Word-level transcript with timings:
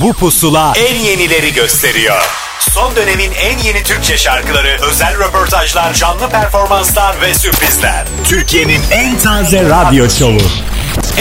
Bu 0.00 0.12
pusula 0.12 0.72
en 0.76 0.94
yenileri 0.94 1.52
gösteriyor. 1.52 2.22
Son 2.60 2.96
dönemin 2.96 3.30
en 3.32 3.58
yeni 3.58 3.82
Türkçe 3.82 4.16
şarkıları, 4.16 4.78
özel 4.90 5.18
röportajlar, 5.18 5.94
canlı 5.94 6.28
performanslar 6.28 7.20
ve 7.20 7.34
sürprizler. 7.34 8.06
Türkiye'nin 8.24 8.80
en 8.90 9.18
taze 9.18 9.62
radyo 9.62 10.10
şovu. 10.10 10.38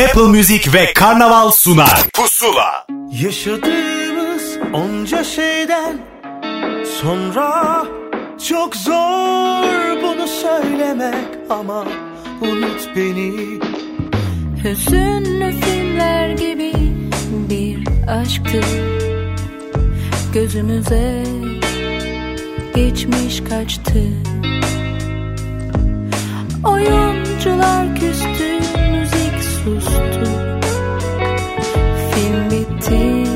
Apple 0.06 0.22
Music 0.22 0.74
ve 0.74 0.94
Karnaval 0.94 1.52
sunar. 1.52 2.04
Pusula. 2.14 2.86
Yaşadığımız 3.12 4.44
onca 4.74 5.24
şeyden 5.24 6.02
sonra 7.02 7.84
çok 8.50 8.76
zor 8.76 10.02
bunu 10.02 10.28
söylemek 10.28 11.28
ama 11.50 11.86
unut 12.42 12.96
beni. 12.96 13.60
Hüzünlü 14.64 15.62
filmler 15.62 16.30
gibi 16.30 16.74
bir 17.50 17.87
aşktı 18.08 18.62
Gözümüze 20.34 21.24
geçmiş 22.76 23.44
kaçtı. 23.50 24.04
Oyuncular 26.64 27.96
küstü, 27.96 28.54
müzik 28.92 29.44
sustu. 29.44 30.30
Film 32.12 32.52
bitti, 32.52 33.27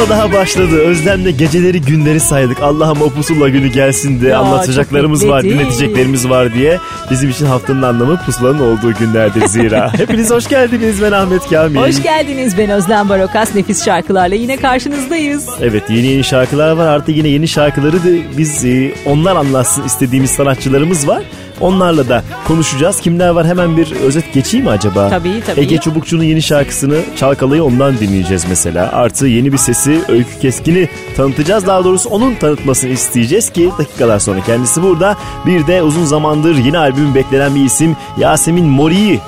pusula 0.00 0.18
daha 0.18 0.32
başladı. 0.32 0.76
Özlem'le 0.76 1.36
geceleri 1.38 1.80
günleri 1.80 2.20
saydık. 2.20 2.62
Allah'ım 2.62 3.02
o 3.02 3.10
pusula 3.10 3.48
günü 3.48 3.68
gelsin 3.68 4.20
de 4.20 4.28
Ya, 4.28 4.38
anlatacaklarımız 4.38 5.28
var, 5.28 5.42
dinleteceklerimiz 5.42 6.28
var 6.28 6.54
diye. 6.54 6.78
Bizim 7.10 7.30
için 7.30 7.46
haftanın 7.46 7.82
anlamı 7.82 8.20
pusulanın 8.26 8.58
olduğu 8.60 8.94
günlerdir 8.94 9.46
zira. 9.46 9.92
Hepiniz 9.98 10.30
hoş 10.30 10.48
geldiniz. 10.48 11.02
Ben 11.02 11.12
Ahmet 11.12 11.48
Kamil. 11.50 11.76
Hoş 11.76 12.02
geldiniz 12.02 12.58
ben 12.58 12.70
Özlem 12.70 13.08
Barokas 13.08 13.54
nefis 13.54 13.84
şarkılarla 13.84 14.34
yine 14.34 14.56
karşınızdayız. 14.56 15.46
Evet 15.60 15.82
yeni 15.90 16.06
yeni 16.06 16.24
şarkılar 16.24 16.72
var. 16.72 16.86
Artık 16.86 17.16
yine 17.16 17.28
yeni 17.28 17.48
şarkıları 17.48 17.96
da 18.04 18.38
biz 18.38 18.64
e, 18.64 18.92
onlar 19.06 19.36
anlatsın 19.36 19.84
istediğimiz 19.84 20.30
sanatçılarımız 20.30 21.08
var. 21.08 21.22
Onlarla 21.60 22.08
da 22.08 22.24
konuşacağız. 22.46 23.00
Kimler 23.00 23.28
var 23.28 23.46
hemen 23.46 23.76
bir 23.76 23.92
özet 23.92 24.34
geçeyim 24.34 24.66
mi 24.66 24.70
acaba? 24.70 25.08
Tabii, 25.08 25.42
tabii. 25.46 25.60
Ege 25.60 25.78
Çubukçu'nun 25.78 26.22
yeni 26.22 26.42
şarkısını 26.42 26.98
Çalkalayı 27.16 27.64
ondan 27.64 27.98
dinleyeceğiz 27.98 28.46
mesela. 28.48 28.92
Artı 28.92 29.26
yeni 29.26 29.52
bir 29.52 29.58
sesi 29.58 30.00
Öykü 30.08 30.38
Keskin'i 30.40 30.88
tanıtacağız. 31.16 31.66
Daha 31.66 31.84
doğrusu 31.84 32.08
onun 32.08 32.34
tanıtmasını 32.34 32.90
isteyeceğiz 32.90 33.50
ki 33.50 33.70
dakikalar 33.78 34.18
sonra 34.18 34.40
kendisi 34.40 34.82
burada. 34.82 35.16
Bir 35.46 35.66
de 35.66 35.82
uzun 35.82 36.04
zamandır 36.04 36.54
yeni 36.56 36.78
albüm 36.78 37.14
beklenen 37.14 37.54
bir 37.54 37.64
isim 37.64 37.96
Yasemin 38.18 38.66
Mori'yi 38.66 39.20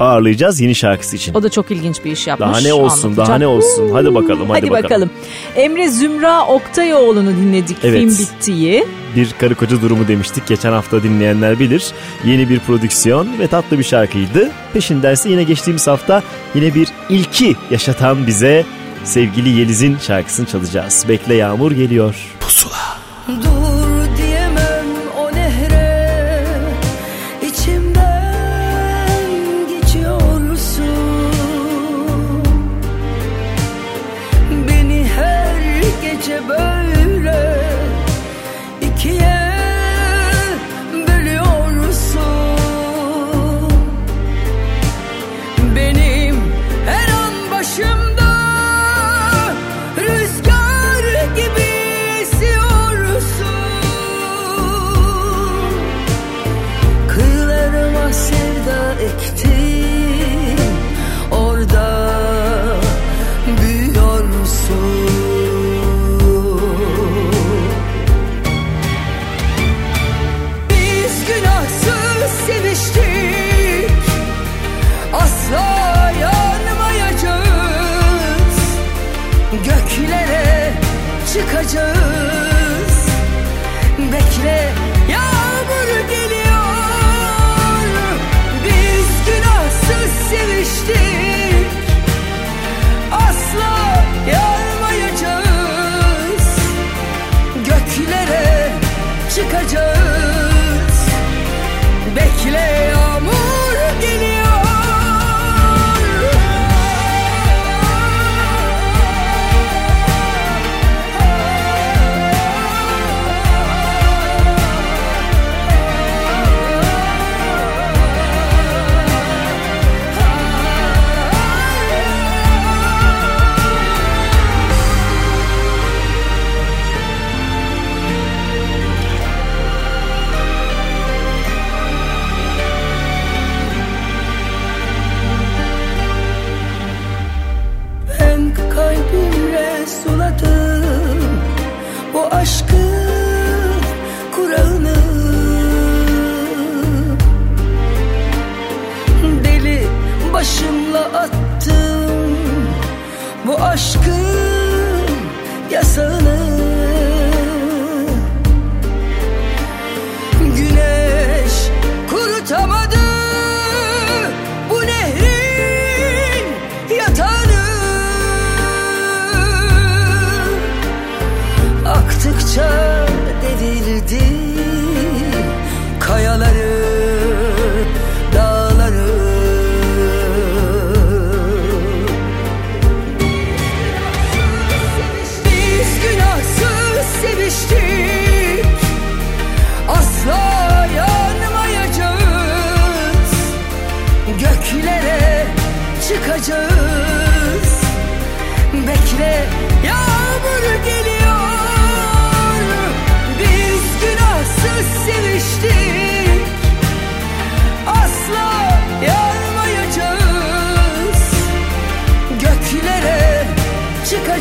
ağırlayacağız 0.00 0.60
yeni 0.60 0.74
şarkısı 0.74 1.16
için. 1.16 1.34
O 1.34 1.42
da 1.42 1.48
çok 1.48 1.70
ilginç 1.70 2.04
bir 2.04 2.12
iş 2.12 2.26
yapmış. 2.26 2.48
Daha 2.48 2.60
ne 2.60 2.72
olsun, 2.74 3.08
anlatacak. 3.08 3.28
daha 3.28 3.38
ne 3.38 3.46
olsun. 3.46 3.90
Hadi 3.92 4.14
bakalım, 4.14 4.50
hadi 4.50 4.70
bakalım. 4.70 4.84
bakalım. 4.84 5.10
Emre 5.56 5.88
Zümra 5.88 6.46
Oktayoğlu'nu 6.46 7.30
dinledik 7.30 7.76
Evet. 7.84 8.00
film 8.00 8.10
bittiği. 8.10 8.86
bir 9.16 9.30
karı 9.40 9.54
koca 9.54 9.82
durumu 9.82 10.08
demiştik. 10.08 10.46
Geçen 10.46 10.72
hafta 10.72 11.02
dinleyenler 11.02 11.58
bilir. 11.58 11.84
Yeni 12.24 12.48
bir 12.48 12.58
prodüksiyon 12.58 13.28
ve 13.38 13.46
tatlı 13.46 13.78
bir 13.78 13.84
şarkıydı. 13.84 14.50
Peşindense 14.72 15.28
yine 15.30 15.42
geçtiğimiz 15.42 15.86
hafta 15.86 16.22
yine 16.54 16.74
bir 16.74 16.88
ilki 17.08 17.56
yaşatan 17.70 18.26
bize 18.26 18.64
sevgili 19.04 19.48
Yeliz'in 19.48 19.96
şarkısını 19.98 20.46
çalacağız. 20.46 21.04
Bekle 21.08 21.34
Yağmur 21.34 21.72
geliyor. 21.72 22.14
Pusula. 22.40 22.76
Dur 23.28 23.63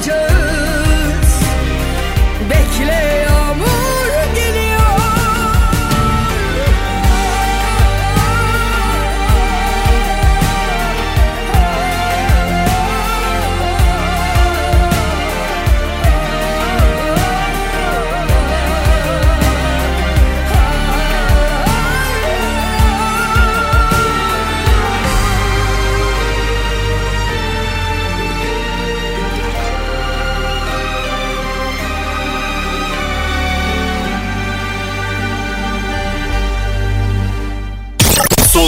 Major. 0.05 0.32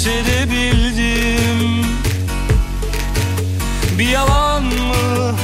hissedebildim 0.00 1.84
Bir 3.98 4.08
yalan 4.08 4.62
mı? 4.62 5.36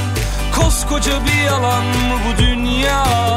Koskoca 0.57 1.13
bir 1.27 1.45
yalan 1.45 1.85
mı 1.85 2.19
bu 2.27 2.43
dünya? 2.43 3.36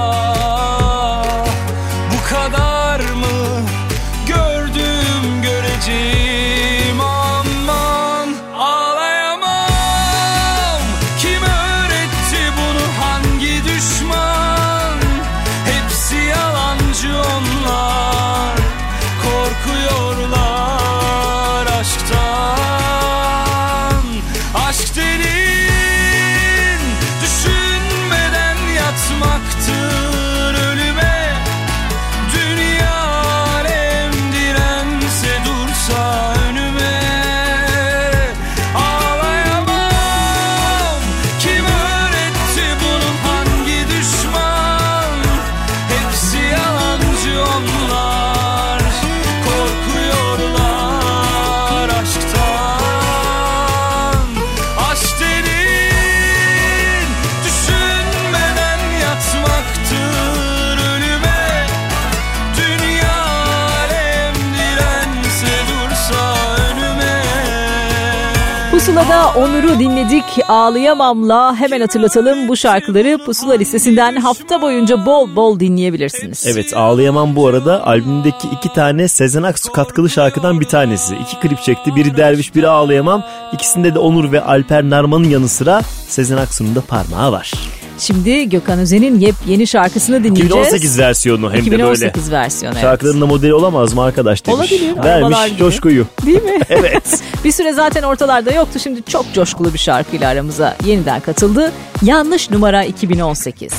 Onur'u 69.28 69.80
dinledik. 69.80 70.24
Ağlayamam'la 70.48 71.56
hemen 71.56 71.82
hatırlatalım 71.82 72.48
bu 72.48 72.58
şarkıları 72.58 73.18
Pusula 73.26 73.54
listesinden 73.54 74.16
hafta 74.16 74.62
boyunca 74.62 75.06
bol 75.06 75.36
bol 75.36 75.60
dinleyebilirsiniz. 75.60 76.48
Evet 76.48 76.74
Ağlayamam 76.76 77.36
bu 77.36 77.48
arada 77.48 77.88
albümdeki 77.88 78.48
iki 78.48 78.74
tane 78.74 79.08
Sezen 79.08 79.44
Aksu 79.44 79.72
katkılı 79.72 80.10
şarkıdan 80.10 80.60
bir 80.60 80.66
tanesi. 80.66 81.16
İki 81.16 81.40
klip 81.40 81.62
çekti. 81.62 81.96
Biri 81.96 82.18
Derviş 82.18 82.56
biri 82.56 82.68
Ağlayamam. 82.68 83.24
İkisinde 83.54 83.96
de 83.96 84.00
Onur 84.00 84.32
ve 84.32 84.42
Alper 84.42 84.84
Narman'ın 84.84 85.30
yanı 85.30 85.50
sıra 85.50 85.82
Sezen 86.08 86.38
Aksu'nun 86.38 86.76
da 86.76 86.82
parmağı 86.82 87.32
var. 87.32 87.52
Şimdi 88.00 88.50
Gökhan 88.50 88.80
Özen'in 88.80 89.20
yepyeni 89.20 89.68
şarkısını 89.68 90.18
dinleyeceğiz. 90.24 90.46
2018 90.50 91.00
versiyonu 91.00 91.54
hem 91.54 91.60
2018 91.60 91.72
de 91.72 91.84
böyle. 91.84 92.10
2018 92.10 92.32
versiyonu 92.32 92.74
evet. 92.74 92.84
Şarkılarının 92.84 93.22
da 93.22 93.26
modeli 93.26 93.54
olamaz 93.54 93.94
mı 93.94 94.04
arkadaş 94.04 94.46
demiş. 94.46 94.60
Olabilir, 94.60 95.04
Vermiş 95.04 95.46
gibi. 95.48 95.58
coşkuyu. 95.58 96.06
Değil 96.26 96.44
mi? 96.44 96.60
Evet. 96.70 97.24
bir 97.44 97.52
süre 97.52 97.74
zaten 97.74 98.04
ortalarda 98.04 98.52
yoktu. 98.52 98.80
Şimdi 98.80 99.04
çok 99.04 99.34
coşkulu 99.34 99.74
bir 99.74 99.80
şarkıyla 99.80 100.30
aramıza 100.30 100.76
yeniden 100.86 101.20
katıldı. 101.20 101.72
Yanlış 102.02 102.50
numara 102.52 102.84
2018. 102.84 103.74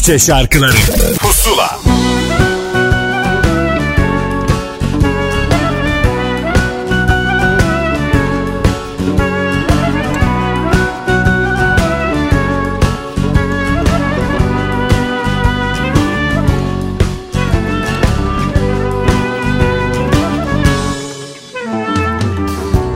Türkçe 0.00 0.18
şarkıları. 0.18 0.72
Pusula. 1.18 1.78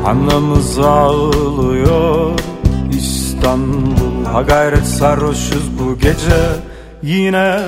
Anamız 0.06 0.78
ağlıyor 0.78 2.30
İstanbul. 2.90 4.24
Ha 4.24 4.42
gayret 4.42 4.86
sarhoşuz 4.86 5.78
bu 5.78 5.98
gece 5.98 6.73
Yine 7.04 7.60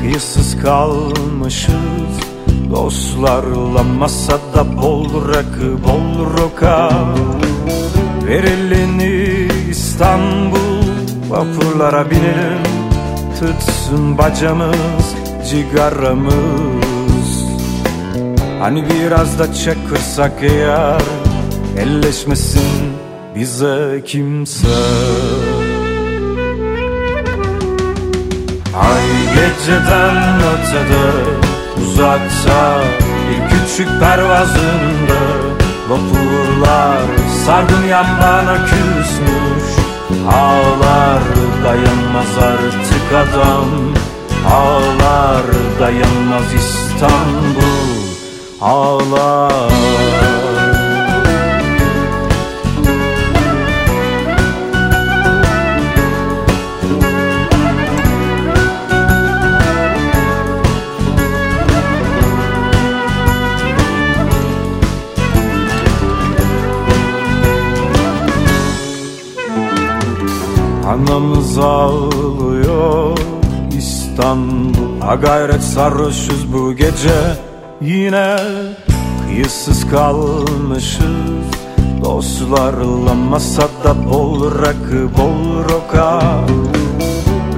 kıyısız 0.00 0.62
kalmışız. 0.62 2.12
Dostlarla 2.70 3.82
masada 3.82 4.82
bol 4.82 5.28
rakı 5.28 5.84
bol 5.84 6.38
roka. 6.38 6.90
Ver 8.26 8.44
elini 8.44 9.48
İstanbul 9.70 10.82
Vapurlara 11.28 12.10
binelim. 12.10 12.62
Tütsün 13.38 14.18
bacamız, 14.18 15.14
cigaramız. 15.50 16.32
Hani 18.60 18.84
biraz 18.90 19.38
da 19.38 19.54
çakırsak 19.54 20.32
eğer 20.42 21.02
Elleşmesin 21.78 22.92
bize 23.34 24.02
kimse 24.06 24.68
Ay 28.82 29.34
geceden 29.34 30.40
ötede 30.52 31.06
uzakta 31.82 32.80
Bir 33.28 33.48
küçük 33.50 33.88
pervazında 34.00 35.20
Vapurlar 35.88 37.02
sargın 37.46 37.84
yan 37.88 38.06
bana 38.22 38.56
küsmüş 38.64 39.82
Ağlar 40.28 41.22
dayanmaz 41.64 42.38
artık 42.38 43.12
adam 43.12 43.68
Ağlar 44.52 45.42
dayanmaz 45.80 46.54
İstanbul 46.54 47.92
Ağlar 48.60 50.31
Anamız 71.52 71.58
ağlıyor 71.58 73.18
İstanbul 73.78 75.00
Ha 75.00 75.14
gayret 75.14 75.62
sarhoşuz 75.62 76.52
bu 76.52 76.72
gece. 76.72 77.36
Yine 77.80 78.36
kıyısız 79.26 79.90
kalmışız. 79.90 81.02
Dostlarla 82.04 83.14
masada 83.14 84.10
bol 84.10 84.44
rakı 84.62 85.08
bol 85.18 85.64
roka. 85.64 86.22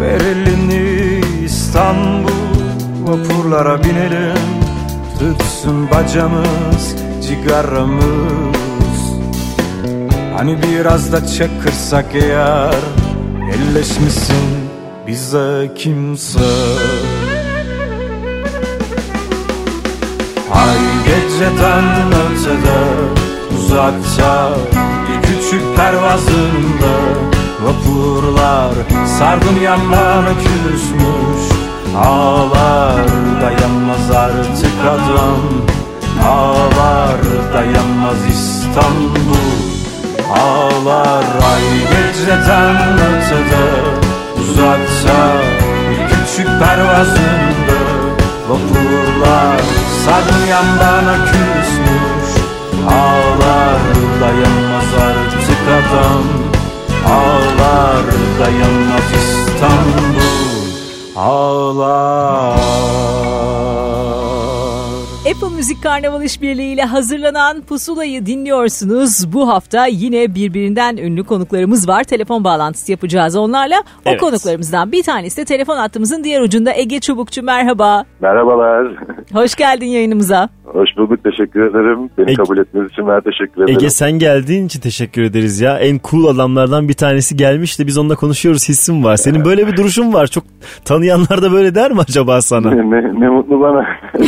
Ver 0.01 0.21
elini 0.21 1.21
İstanbul 1.45 2.31
Vapurlara 3.03 3.85
binelim. 3.85 4.39
Tütsün 5.19 5.91
bacamız 5.91 6.97
Cigaramız. 7.29 8.05
Hani 10.37 10.59
biraz 10.63 11.13
da 11.13 11.27
çakırsak 11.27 12.07
eğer 12.15 13.04
Elleşmesin 13.55 14.71
bize 15.07 15.73
kimse. 15.77 16.39
Ay 20.53 20.79
geceden 21.07 21.85
ötede 22.13 22.81
uzakta 23.59 24.51
Bir 25.09 25.29
küçük 25.29 25.77
pervazında 25.77 26.95
Vapurlar 27.65 28.73
sardım 29.19 29.63
yanlarına 29.63 30.35
küsmüş. 30.39 31.59
Ağlar 31.97 33.07
dayanmaz 33.43 34.11
artık 34.17 34.81
adam 34.83 35.41
Ağlar 36.29 37.21
dayanmaz 37.55 38.19
İstanbul. 38.31 39.55
Ağlar 40.31 41.25
ay 41.25 41.63
geceden 41.91 43.04
Uzakta 45.05 45.33
bir 45.91 46.09
küçük 46.09 46.47
pervazında 46.47 47.79
Vapurlar 48.49 49.61
sardım 50.05 50.47
yandan 50.51 51.25
küsmüş 51.25 52.45
Ağlar 52.89 53.81
dayanmaz 54.21 54.91
artık 55.07 55.59
adam 55.69 56.25
Ağlar 57.07 58.05
dayanmaz 58.41 59.09
İstanbul 59.17 60.15
Ağlar 61.17 62.61
Apple 65.45 65.57
Müzik 65.57 65.83
Karnaval 65.83 66.23
İşbirliği 66.23 66.75
ile 66.75 66.83
hazırlanan 66.83 67.61
Pusula'yı 67.63 68.27
dinliyorsunuz. 68.27 69.33
Bu 69.33 69.49
hafta 69.49 69.87
yine 69.87 70.35
birbirinden 70.35 70.97
ünlü 70.97 71.25
konuklarımız 71.25 71.89
var. 71.89 72.05
Telefon 72.05 72.45
bağlantısı 72.45 72.93
yapacağız 72.93 73.37
onlarla. 73.37 73.77
O 74.07 74.11
Evet. 74.11 74.21
konuklarımızdan 74.21 74.93
bir 74.93 75.03
tanesi 75.03 75.41
de 75.41 75.45
telefon 75.45 75.77
hattımızın 75.77 76.25
diğer 76.25 76.41
ucunda 76.41 76.75
Ege 76.75 77.01
Çubukçu. 77.01 77.43
Merhaba. 77.43 78.05
Merhabalar. 78.21 78.87
Hoş 79.33 79.55
geldin 79.55 79.87
yayınımıza. 79.87 80.49
Hoş 80.65 80.97
bulduk. 80.97 81.25
Teşekkür 81.25 81.61
ederim. 81.71 82.11
Beni 82.19 82.31
Ege- 82.31 82.35
kabul 82.37 82.59
ettiğiniz 82.59 82.91
için 82.93 83.09
ben 83.09 83.21
teşekkür 83.21 83.63
ederim. 83.63 83.79
Ege 83.79 83.91
sen 83.91 84.13
geldiğin 84.13 84.67
için 84.67 84.81
teşekkür 84.81 85.23
ederiz 85.23 85.61
ya. 85.61 85.79
En 85.79 86.01
cool 86.11 86.25
adamlardan 86.27 86.89
bir 86.89 86.95
tanesi 86.95 87.37
gelmiş 87.37 87.79
de 87.79 87.87
biz 87.87 87.99
onunla 87.99 88.17
konuşuyoruz 88.17 88.69
hissim 88.69 89.05
var. 89.05 89.17
Senin 89.17 89.45
böyle 89.45 89.67
bir 89.67 89.77
duruşun 89.77 90.13
var. 90.13 90.27
Çok 90.27 90.45
tanıyanlar 90.85 91.43
da 91.43 91.53
böyle 91.53 91.75
der 91.75 91.91
mi 91.93 92.01
acaba 92.01 92.43
sana? 92.43 92.71
ne, 92.71 92.91
ne, 92.91 93.21
ne 93.21 93.29
mutlu 93.29 93.61
bana. 93.61 93.87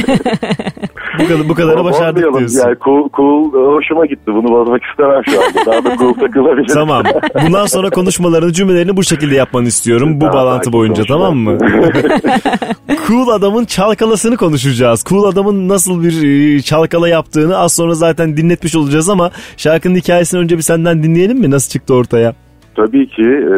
bu 1.19 1.29
kadar 1.29 1.49
bu 1.49 1.55
kadarı 1.55 1.85
başardık 1.85 2.23
diyorsun. 2.23 2.61
Yani 2.61 2.77
cool, 2.85 3.09
cool 3.17 3.53
hoşuma 3.53 4.07
gitti. 4.07 4.27
Bunu 4.27 4.49
bozmak 4.49 4.83
istemem 4.85 5.23
şu 5.25 5.43
anda. 5.43 5.71
Daha 5.73 5.85
da 5.85 5.97
cool 5.97 6.15
takılabilir. 6.15 6.69
Tamam. 6.69 7.05
Bundan 7.47 7.67
sonra 7.67 7.91
konuşmalarını, 7.91 8.53
cümlelerini 8.53 8.97
bu 8.97 9.05
şekilde 9.05 9.35
yapmanı 9.35 9.67
istiyorum. 9.67 10.21
Bu 10.21 10.25
Daha 10.25 10.33
bağlantı 10.33 10.73
boyunca 10.73 10.95
konuşma. 11.03 11.17
tamam 11.17 11.37
mı? 11.37 11.59
cool 13.09 13.29
adamın 13.29 13.65
çalkalasını 13.65 14.37
konuşacağız. 14.37 15.05
Cool 15.09 15.25
adamın 15.25 15.69
nasıl 15.69 16.03
bir 16.03 16.23
e, 16.57 16.61
çalkala 16.63 17.09
yaptığını 17.09 17.59
az 17.59 17.73
sonra 17.73 17.95
zaten 17.95 18.37
dinletmiş 18.37 18.77
olacağız 18.77 19.09
ama 19.09 19.31
şarkının 19.57 19.95
hikayesini 19.95 20.41
önce 20.41 20.57
bir 20.57 20.63
senden 20.63 21.03
dinleyelim 21.03 21.39
mi? 21.39 21.51
Nasıl 21.51 21.71
çıktı 21.71 21.95
ortaya? 21.95 22.35
Tabii 22.77 23.09
ki 23.09 23.23
e, 23.23 23.57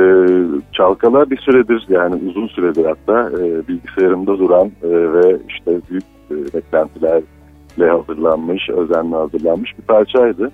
Çalkala 0.73 1.31
bir 1.31 1.37
süredir 1.37 1.87
yani 1.89 2.15
uzun 2.31 2.47
süredir 2.47 2.85
hatta 2.85 3.31
e, 3.31 3.69
bilgisayarımda 3.69 4.39
duran 4.39 4.67
e, 4.83 4.89
ve 4.89 5.37
işte 5.49 5.81
büyük 5.91 6.05
e, 6.31 6.35
beklentilerle 7.79 7.91
hazırlanmış, 7.91 8.69
özenle 8.69 9.17
hazırlanmış 9.17 9.79
bir 9.79 9.83
parçaydı. 9.83 10.51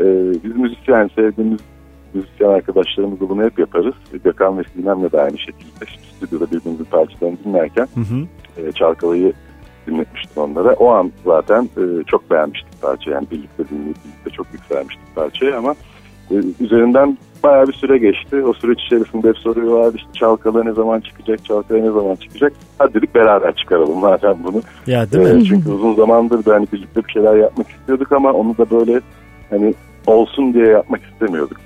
E, 0.00 0.04
biz 0.44 0.56
müzisyen, 0.56 1.10
sevdiğimiz 1.14 1.60
müzisyen 2.14 2.48
arkadaşlarımızla 2.48 3.28
bunu 3.28 3.42
hep 3.42 3.58
yaparız. 3.58 3.94
Gökhan 4.24 4.58
ve 4.58 4.62
Sinem'le 4.74 5.12
de 5.12 5.20
aynı 5.20 5.38
şekilde 5.38 5.84
stüdyoda 6.16 6.46
birbirimizin 6.46 6.84
parçalarını 6.84 7.38
dinlerken 7.44 7.88
Hı 7.94 8.00
hı. 8.00 8.26
e, 8.56 8.72
Çalkalay'ı 8.72 9.32
dinletmiştim 9.86 10.42
onlara. 10.42 10.72
O 10.72 10.88
an 10.88 11.12
zaten 11.24 11.62
e, 11.62 12.04
çok 12.06 12.30
beğenmiştik 12.30 12.82
parçayı. 12.82 13.14
Yani 13.14 13.26
birlikte 13.30 13.68
dinleyip 13.68 13.96
birlikte 14.04 14.30
çok 14.30 14.46
yükselmiştik 14.52 15.14
parçayı 15.14 15.56
ama 15.56 15.74
e, 16.30 16.34
üzerinden 16.60 17.18
bayağı 17.42 17.66
bir 17.68 17.72
süre 17.72 17.98
geçti. 17.98 18.42
O 18.44 18.52
süreç 18.52 18.80
içerisinde 18.86 19.28
hep 19.28 19.38
soruyorlardı 19.38 19.96
işte 19.96 20.08
Çalkala 20.12 20.64
ne 20.64 20.72
zaman 20.72 21.00
çıkacak, 21.00 21.44
Çalkala 21.44 21.78
ne 21.78 21.90
zaman 21.90 22.14
çıkacak. 22.14 22.52
Hadi 22.78 22.94
dedik 22.94 23.14
beraber 23.14 23.54
çıkaralım 23.56 23.98
madem 23.98 24.36
bunu. 24.44 24.62
Ya 24.86 25.10
değil 25.12 25.26
E, 25.26 25.32
mi? 25.32 25.44
çünkü 25.44 25.70
uzun 25.70 25.94
zamandır 25.94 26.44
da 26.44 26.54
hani 26.54 26.66
birlikte 26.72 27.04
bir 27.04 27.12
şeyler 27.12 27.36
yapmak 27.36 27.70
istiyorduk 27.70 28.12
ama 28.12 28.32
onu 28.32 28.58
da 28.58 28.70
böyle 28.70 29.00
hani 29.50 29.74
olsun 30.06 30.54
diye 30.54 30.66
yapmak 30.66 31.00
istemiyorduk. 31.12 31.56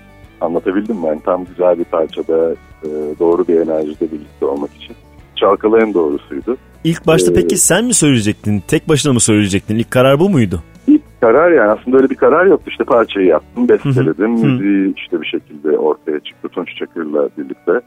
Anlatabildim 0.41 0.97
mi? 0.97 1.07
Yani 1.07 1.21
tam 1.25 1.45
güzel 1.45 1.79
bir 1.79 1.85
parçada 1.85 2.53
e, 2.83 2.89
doğru 3.21 3.49
bir 3.49 3.61
enerjide 3.61 4.13
birlikte 4.13 4.47
olmak 4.47 4.71
için. 4.75 4.97
Çalkala 5.37 5.81
en 5.81 5.95
doğrusuydu. 5.95 6.57
İlk 6.85 7.07
başta 7.07 7.31
Ee, 7.33 7.35
peki 7.35 7.57
sen 7.57 7.85
mi 7.85 7.95
söyleyecektin? 7.95 8.63
Tek 8.69 8.89
başına 8.89 9.13
mı 9.13 9.21
söyleyecektin? 9.21 9.77
İlk 9.77 9.91
karar 9.91 10.21
bu 10.21 10.31
muydu? 10.31 10.63
Karar 11.27 11.53
yani 11.53 11.71
aslında 11.71 11.97
öyle 11.97 12.11
bir 12.11 12.15
karar 12.15 12.47
yoktu. 12.47 12.71
İşte 12.71 12.85
parçayı 12.85 13.27
yaptım, 13.27 13.69
besteledim. 13.69 14.37
Hı 14.37 14.43
hı. 14.43 14.47
Müziği 14.47 14.95
işte 14.95 15.21
bir 15.21 15.27
şekilde 15.27 15.79
ortaya 15.79 16.21
çıktı. 16.21 16.49
Tunç 16.49 16.77
Çakır'la 16.77 17.29
birlikte 17.39 17.81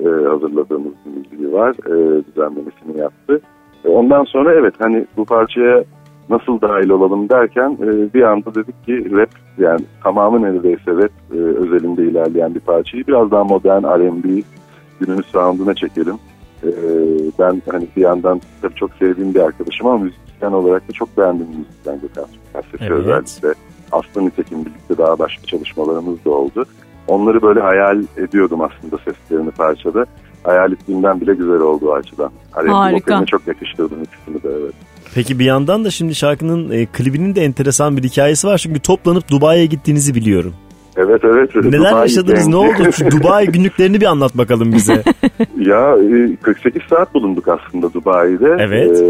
e, 0.00 0.08
hazırladığımız 0.28 0.92
bir 1.06 1.10
müziği 1.10 1.52
var. 1.52 1.70
E, 1.70 2.24
düzenlemesini 2.24 2.98
yaptı. 2.98 3.40
E, 3.84 3.88
ondan 3.88 4.24
sonra 4.24 4.54
evet 4.54 4.74
hani 4.78 5.06
bu 5.16 5.24
parçaya 5.24 5.84
nasıl 6.30 6.60
dahil 6.60 6.88
olalım 6.88 7.28
derken 7.28 7.78
e, 7.82 8.14
bir 8.14 8.22
anda 8.22 8.54
dedik 8.54 8.84
ki 8.84 9.16
rap 9.16 9.30
yani 9.58 9.80
tamamı 10.02 10.42
neredeyse 10.42 10.90
rap 10.90 11.12
e, 11.34 11.36
özelinde 11.36 12.04
ilerleyen 12.04 12.54
bir 12.54 12.60
parçayı 12.60 13.06
biraz 13.06 13.30
daha 13.30 13.44
modern 13.44 13.82
R&B 13.82 14.42
günümüz 15.00 15.26
sound'una 15.26 15.74
çekelim. 15.74 16.16
E, 16.62 16.70
ben 17.38 17.62
hani 17.70 17.86
bir 17.96 18.02
yandan 18.02 18.40
tabii 18.62 18.74
çok 18.74 18.90
sevdiğim 18.92 19.34
bir 19.34 19.40
arkadaşım 19.40 19.86
ama 19.86 20.04
müzisyen 20.36 20.52
olarak 20.52 20.88
da 20.88 20.92
çok 20.92 21.18
beğendiğim 21.18 21.50
müzisyen 21.50 22.00
Gökhan 22.00 22.24
Türkmen 22.24 22.62
sesi 22.72 22.84
Evet. 22.84 22.90
özellikle. 22.90 23.60
Aslı 23.92 24.24
Nitekim 24.26 24.64
birlikte 24.64 24.98
daha 24.98 25.18
başka 25.18 25.46
çalışmalarımız 25.46 26.24
da 26.24 26.30
oldu. 26.30 26.64
Onları 27.08 27.42
böyle 27.42 27.60
hayal 27.60 28.02
ediyordum 28.16 28.60
aslında 28.60 28.98
seslerini 29.04 29.50
parçada. 29.50 30.06
Hayal 30.42 30.72
ettiğimden 30.72 31.20
bile 31.20 31.34
güzel 31.34 31.60
oldu 31.60 31.88
o 31.88 31.92
açıdan. 31.94 32.30
Harika. 32.52 33.24
çok 33.26 33.46
yakıştırdım 33.46 33.98
ikisini 34.02 34.42
de 34.42 34.48
evet. 34.62 34.74
Peki 35.14 35.38
bir 35.38 35.44
yandan 35.44 35.84
da 35.84 35.90
şimdi 35.90 36.14
şarkının 36.14 36.70
e, 36.70 36.86
klibinin 36.86 37.34
de 37.34 37.40
enteresan 37.44 37.96
bir 37.96 38.02
hikayesi 38.02 38.46
var. 38.46 38.58
Çünkü 38.58 38.80
toplanıp 38.80 39.30
Dubai'ye 39.30 39.66
gittiğinizi 39.66 40.14
biliyorum. 40.14 40.54
Evet 40.96 41.20
evet. 41.24 41.54
Neler 41.54 41.90
Dubai 41.90 42.00
yaşadınız 42.00 42.40
Gang. 42.40 42.48
ne 42.48 42.56
oldu? 42.56 42.92
Şu 42.92 43.10
Dubai 43.10 43.46
günlüklerini 43.52 44.00
bir 44.00 44.06
anlat 44.06 44.38
bakalım 44.38 44.72
bize. 44.72 45.02
Ya 45.58 45.96
e, 45.96 46.36
48 46.36 46.82
saat 46.90 47.14
bulunduk 47.14 47.48
aslında 47.48 47.92
Dubai'de. 47.92 48.56
Evet. 48.58 49.00
E, 49.00 49.06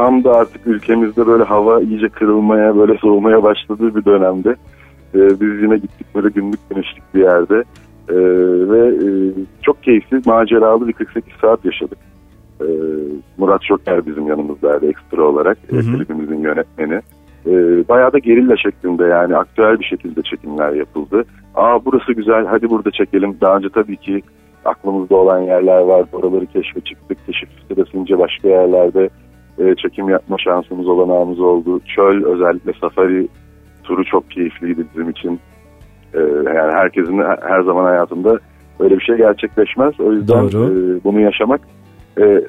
tam 0.00 0.24
da 0.24 0.32
artık 0.32 0.66
ülkemizde 0.66 1.26
böyle 1.26 1.44
hava 1.44 1.80
iyice 1.80 2.08
kırılmaya 2.08 2.76
böyle 2.76 2.98
soğumaya 2.98 3.42
başladığı 3.42 3.94
bir 3.94 4.04
dönemde. 4.04 4.50
E, 5.14 5.18
biz 5.40 5.62
yine 5.62 5.76
gittik 5.76 6.06
böyle 6.14 6.28
günlük 6.28 6.70
güneşlik 6.70 7.14
bir 7.14 7.20
yerde. 7.20 7.64
E, 8.08 8.16
ve 8.70 8.88
e, 8.88 9.08
çok 9.62 9.82
keyifli 9.82 10.20
maceralı 10.26 10.88
bir 10.88 10.92
48 10.92 11.32
saat 11.40 11.64
yaşadık. 11.64 11.98
E, 12.60 12.66
Murat 13.38 13.62
Şoker 13.64 14.06
bizim 14.06 14.26
yanımızdaydı 14.26 14.86
ekstra 14.86 15.22
olarak. 15.22 15.58
e, 15.72 15.76
Hı 15.76 15.80
hı. 15.80 15.98
klibimizin 15.98 16.40
yönetmeni. 16.40 17.00
E, 17.46 17.52
bayağı 17.88 18.12
da 18.12 18.18
gerilla 18.18 18.56
şeklinde 18.56 19.04
yani 19.04 19.36
aktüel 19.36 19.80
bir 19.80 19.84
şekilde 19.84 20.22
çekimler 20.22 20.72
yapıldı. 20.72 21.24
Aa 21.54 21.84
burası 21.84 22.12
güzel 22.12 22.46
hadi 22.46 22.70
burada 22.70 22.90
çekelim. 22.90 23.36
Daha 23.40 23.56
önce 23.56 23.68
tabii 23.68 23.96
ki 23.96 24.22
aklımızda 24.64 25.16
olan 25.16 25.40
yerler 25.40 25.80
vardı. 25.80 26.08
Oraları 26.12 26.46
keşfe 26.46 26.80
çıktık. 26.80 27.18
Keşif 27.26 27.48
sırasınca 27.68 28.18
başka 28.18 28.48
yerlerde 28.48 29.10
e, 29.60 29.74
çekim 29.74 30.08
yapma 30.08 30.36
şansımız 30.38 30.88
olanağımız 30.88 31.40
oldu. 31.40 31.80
Çöl 31.96 32.24
özellikle 32.24 32.72
safari 32.80 33.28
turu 33.84 34.04
çok 34.04 34.30
keyifliydi 34.30 34.86
bizim 34.94 35.10
için. 35.10 35.40
E, 36.14 36.18
yani 36.44 36.72
herkesin 36.72 37.18
he- 37.18 37.48
her 37.48 37.60
zaman 37.60 37.84
hayatında 37.84 38.38
öyle 38.80 38.98
bir 38.98 39.04
şey 39.04 39.16
gerçekleşmez. 39.16 40.00
O 40.00 40.12
yüzden 40.12 40.52
Doğru. 40.52 40.64
e, 40.64 41.04
bunu 41.04 41.20
yaşamak 41.20 41.60
e, 42.20 42.40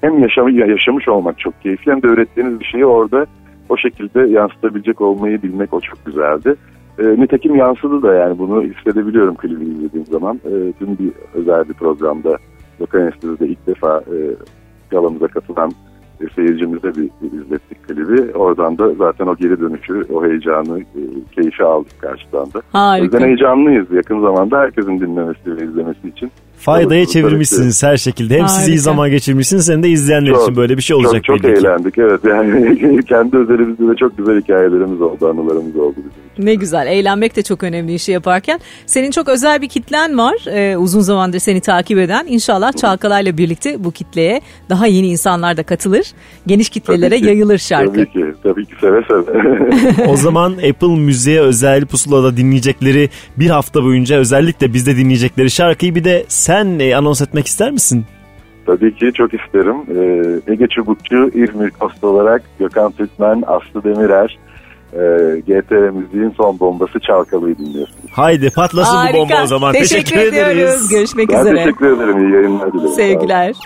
hem 0.00 0.18
yaşamı, 0.18 0.52
yaşamış 0.52 1.08
olmak 1.08 1.38
çok 1.38 1.60
keyifli 1.60 1.92
hem 1.92 2.02
de 2.02 2.06
öğrettiğiniz 2.06 2.60
bir 2.60 2.64
şeyi 2.64 2.86
orada 2.86 3.26
o 3.68 3.76
şekilde 3.76 4.20
yansıtabilecek 4.20 5.00
olmayı 5.00 5.42
bilmek 5.42 5.74
o 5.74 5.80
çok 5.80 6.06
güzeldi. 6.06 6.54
E, 6.98 7.04
nitekim 7.04 7.56
yansıdı 7.56 8.02
da 8.02 8.14
yani 8.14 8.38
bunu 8.38 8.62
hissedebiliyorum 8.62 9.34
klibi 9.34 9.64
izlediğim 9.64 10.06
zaman. 10.06 10.40
E, 10.44 10.52
dün 10.80 10.98
bir 10.98 11.12
özel 11.34 11.68
bir 11.68 11.74
programda 11.74 12.36
Lokal 12.80 13.00
Enstitü'de 13.00 13.46
ilk 13.48 13.66
defa 13.66 13.98
e, 13.98 14.16
galamıza 14.90 15.28
katılan 15.28 15.72
seyircimize 16.36 16.88
bir, 16.88 17.10
bir 17.22 17.42
izlettik 17.42 17.88
klibi. 17.88 18.32
Oradan 18.32 18.78
da 18.78 18.94
zaten 18.94 19.26
o 19.26 19.36
geri 19.36 19.60
dönüşü, 19.60 20.04
o 20.12 20.24
heyecanı, 20.24 20.80
e, 20.80 21.02
keyfi 21.34 21.64
aldık 21.64 22.00
karşıdan 22.00 22.46
da. 22.46 22.58
O 22.58 23.02
yüzden 23.02 23.18
Harika. 23.18 23.26
heyecanlıyız 23.26 23.86
yakın 23.90 24.20
zamanda 24.20 24.58
herkesin 24.58 25.00
dinlemesi 25.00 25.56
ve 25.56 25.64
izlemesi 25.64 26.08
için. 26.08 26.30
Faydaya 26.56 27.04
Tabii, 27.04 27.12
çevirmişsiniz 27.12 27.82
her 27.82 27.96
şekilde. 27.96 28.38
Hem 28.38 28.48
siz 28.48 28.68
iyi 28.68 28.70
Harika. 28.70 28.82
zaman 28.82 29.10
geçirmişsiniz 29.10 29.70
hem 29.70 29.82
de 29.82 29.88
izleyenler 29.88 30.32
Çok, 30.32 30.42
için 30.42 30.56
böyle 30.56 30.76
bir 30.76 30.82
şey 30.82 30.96
olacak 30.96 31.24
Çok, 31.24 31.36
çok 31.42 31.44
eğlendik 31.44 31.98
evet. 31.98 32.20
Yani 32.24 32.76
kendi 33.08 33.36
özelimizde 33.36 33.88
de 33.88 33.96
çok 33.96 34.18
güzel 34.18 34.40
hikayelerimiz 34.40 35.00
oldu, 35.00 35.28
anılarımız 35.28 35.76
oldu 35.76 35.94
bizim. 35.96 36.29
Ne 36.44 36.54
güzel. 36.54 36.86
Eğlenmek 36.86 37.36
de 37.36 37.42
çok 37.42 37.62
önemli 37.62 37.94
işi 37.94 38.12
yaparken. 38.12 38.60
Senin 38.86 39.10
çok 39.10 39.28
özel 39.28 39.62
bir 39.62 39.68
kitlen 39.68 40.18
var. 40.18 40.34
Ee, 40.46 40.76
uzun 40.76 41.00
zamandır 41.00 41.38
seni 41.38 41.60
takip 41.60 41.98
eden. 41.98 42.26
İnşallah 42.28 42.72
Çalkalay'la 42.72 43.38
birlikte 43.38 43.84
bu 43.84 43.92
kitleye 43.92 44.40
daha 44.68 44.86
yeni 44.86 45.08
insanlar 45.08 45.56
da 45.56 45.62
katılır. 45.62 46.06
Geniş 46.46 46.68
kitlelere 46.68 47.10
Tabii 47.10 47.20
ki, 47.20 47.26
yayılır 47.26 47.58
şarkı. 47.58 47.92
Tabii 47.92 48.12
ki, 48.12 48.24
tabii 48.42 48.66
ki 48.66 48.74
seve 48.80 49.02
seve. 49.02 50.06
O 50.08 50.16
zaman 50.16 50.52
Apple 50.52 50.96
Müziğe 50.96 51.40
özel 51.40 51.86
pusulada 51.86 52.36
dinleyecekleri 52.36 53.08
bir 53.36 53.50
hafta 53.50 53.84
boyunca 53.84 54.16
özellikle 54.16 54.72
bizde 54.72 54.96
dinleyecekleri 54.96 55.50
şarkıyı 55.50 55.94
bir 55.94 56.04
de 56.04 56.24
sen 56.28 56.78
e, 56.78 56.96
anons 56.96 57.22
etmek 57.22 57.46
ister 57.46 57.70
misin? 57.70 58.04
tabii 58.70 58.94
ki 58.94 59.12
çok 59.14 59.34
isterim. 59.34 59.76
Ee, 59.96 60.52
Ege 60.52 60.66
Çubukçu, 60.66 61.30
İzmir 61.34 61.70
Kost 61.70 62.04
olarak 62.04 62.42
Gökhan 62.58 62.92
Türkmen, 62.92 63.42
Aslı 63.46 63.84
Demirer, 63.84 64.38
e, 64.92 64.98
GTR 65.46 65.90
Müziğin 65.90 66.34
son 66.36 66.60
bombası 66.60 67.00
Çalkalı'yı 67.00 67.58
dinliyorsunuz. 67.58 68.10
Haydi 68.12 68.50
patlasın 68.50 68.98
bu 69.12 69.16
bomba 69.18 69.42
o 69.42 69.46
zaman. 69.46 69.72
Teşekkür, 69.72 70.04
Teşekkür, 70.04 70.20
ediyoruz. 70.28 70.52
ederiz. 70.56 70.88
Görüşmek 70.88 71.28
Ben 71.28 71.40
üzere. 71.40 71.56
teşekkür 71.56 71.96
ederim. 71.96 72.18
İyi 72.28 72.34
yayınlar 72.34 72.72
dilerim. 72.72 72.88
Sevgiler. 72.88 73.48
Ege 73.48 73.58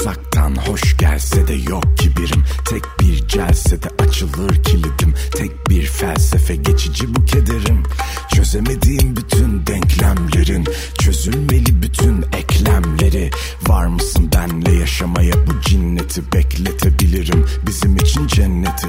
uzaktan 0.00 0.56
hoş 0.56 0.96
gelse 0.96 1.48
de 1.48 1.54
yok 1.54 1.98
kibirim. 1.98 2.44
Tek 2.68 2.82
bir 3.00 3.28
celsede 3.28 3.88
açılır 3.98 4.62
kilidim. 4.62 5.14
Tek 5.36 5.68
bir 5.68 5.86
felsefe 5.86 6.56
geçici 6.56 7.14
bu 7.14 7.24
kederim. 7.24 7.82
Çözemediğim 8.34 9.16
bütün 9.16 9.66
denklemlerin 9.66 10.66
Çözülmeli 10.98 11.82
bütün 11.82 12.22
eklemleri. 12.22 13.30
Var 13.66 13.86
mısın 13.86 14.30
benle 14.34 14.72
yaşamaya 14.72 15.34
bu 15.46 15.60
cinneti 15.60 16.32
Bekletebilirim. 16.32 17.46
Bizim 17.66 17.96
için 17.96 18.26
cenneti. 18.26 18.88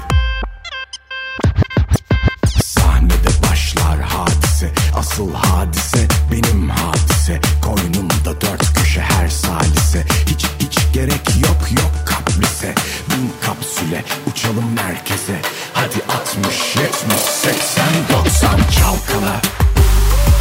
Sahnede 2.64 3.30
başlar 3.50 4.02
hadise 4.02 4.72
Asıl 4.96 5.34
hadise 5.34 6.08
benim 6.32 6.70
hadise. 6.70 7.42
Koynumda 7.62 8.42
dört 8.42 8.79
köşe 9.00 9.14
her 9.14 9.30
salise 9.30 10.06
Hiç 10.26 10.46
hiç 10.60 10.94
gerek 10.94 11.30
yok 11.44 11.72
yok 11.72 11.92
kaprise 12.06 12.76
Bin 13.10 13.32
kapsüle 13.46 14.04
uçalım 14.32 14.74
merkeze. 14.74 15.42
Hadi 15.74 16.14
60, 16.18 16.76
70, 16.76 17.20
80, 17.22 17.86
90 18.14 18.50
çalkala. 18.58 19.42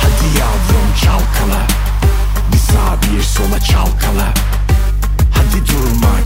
Hadi 0.03 0.39
yavrum 0.39 0.89
çalkala. 1.05 1.67
Bir 2.53 2.59
sağa 2.59 2.97
bir 3.03 3.23
sola 3.23 3.61
çalkala. 3.61 4.35
Hadi 5.35 5.69
durma 5.69 6.18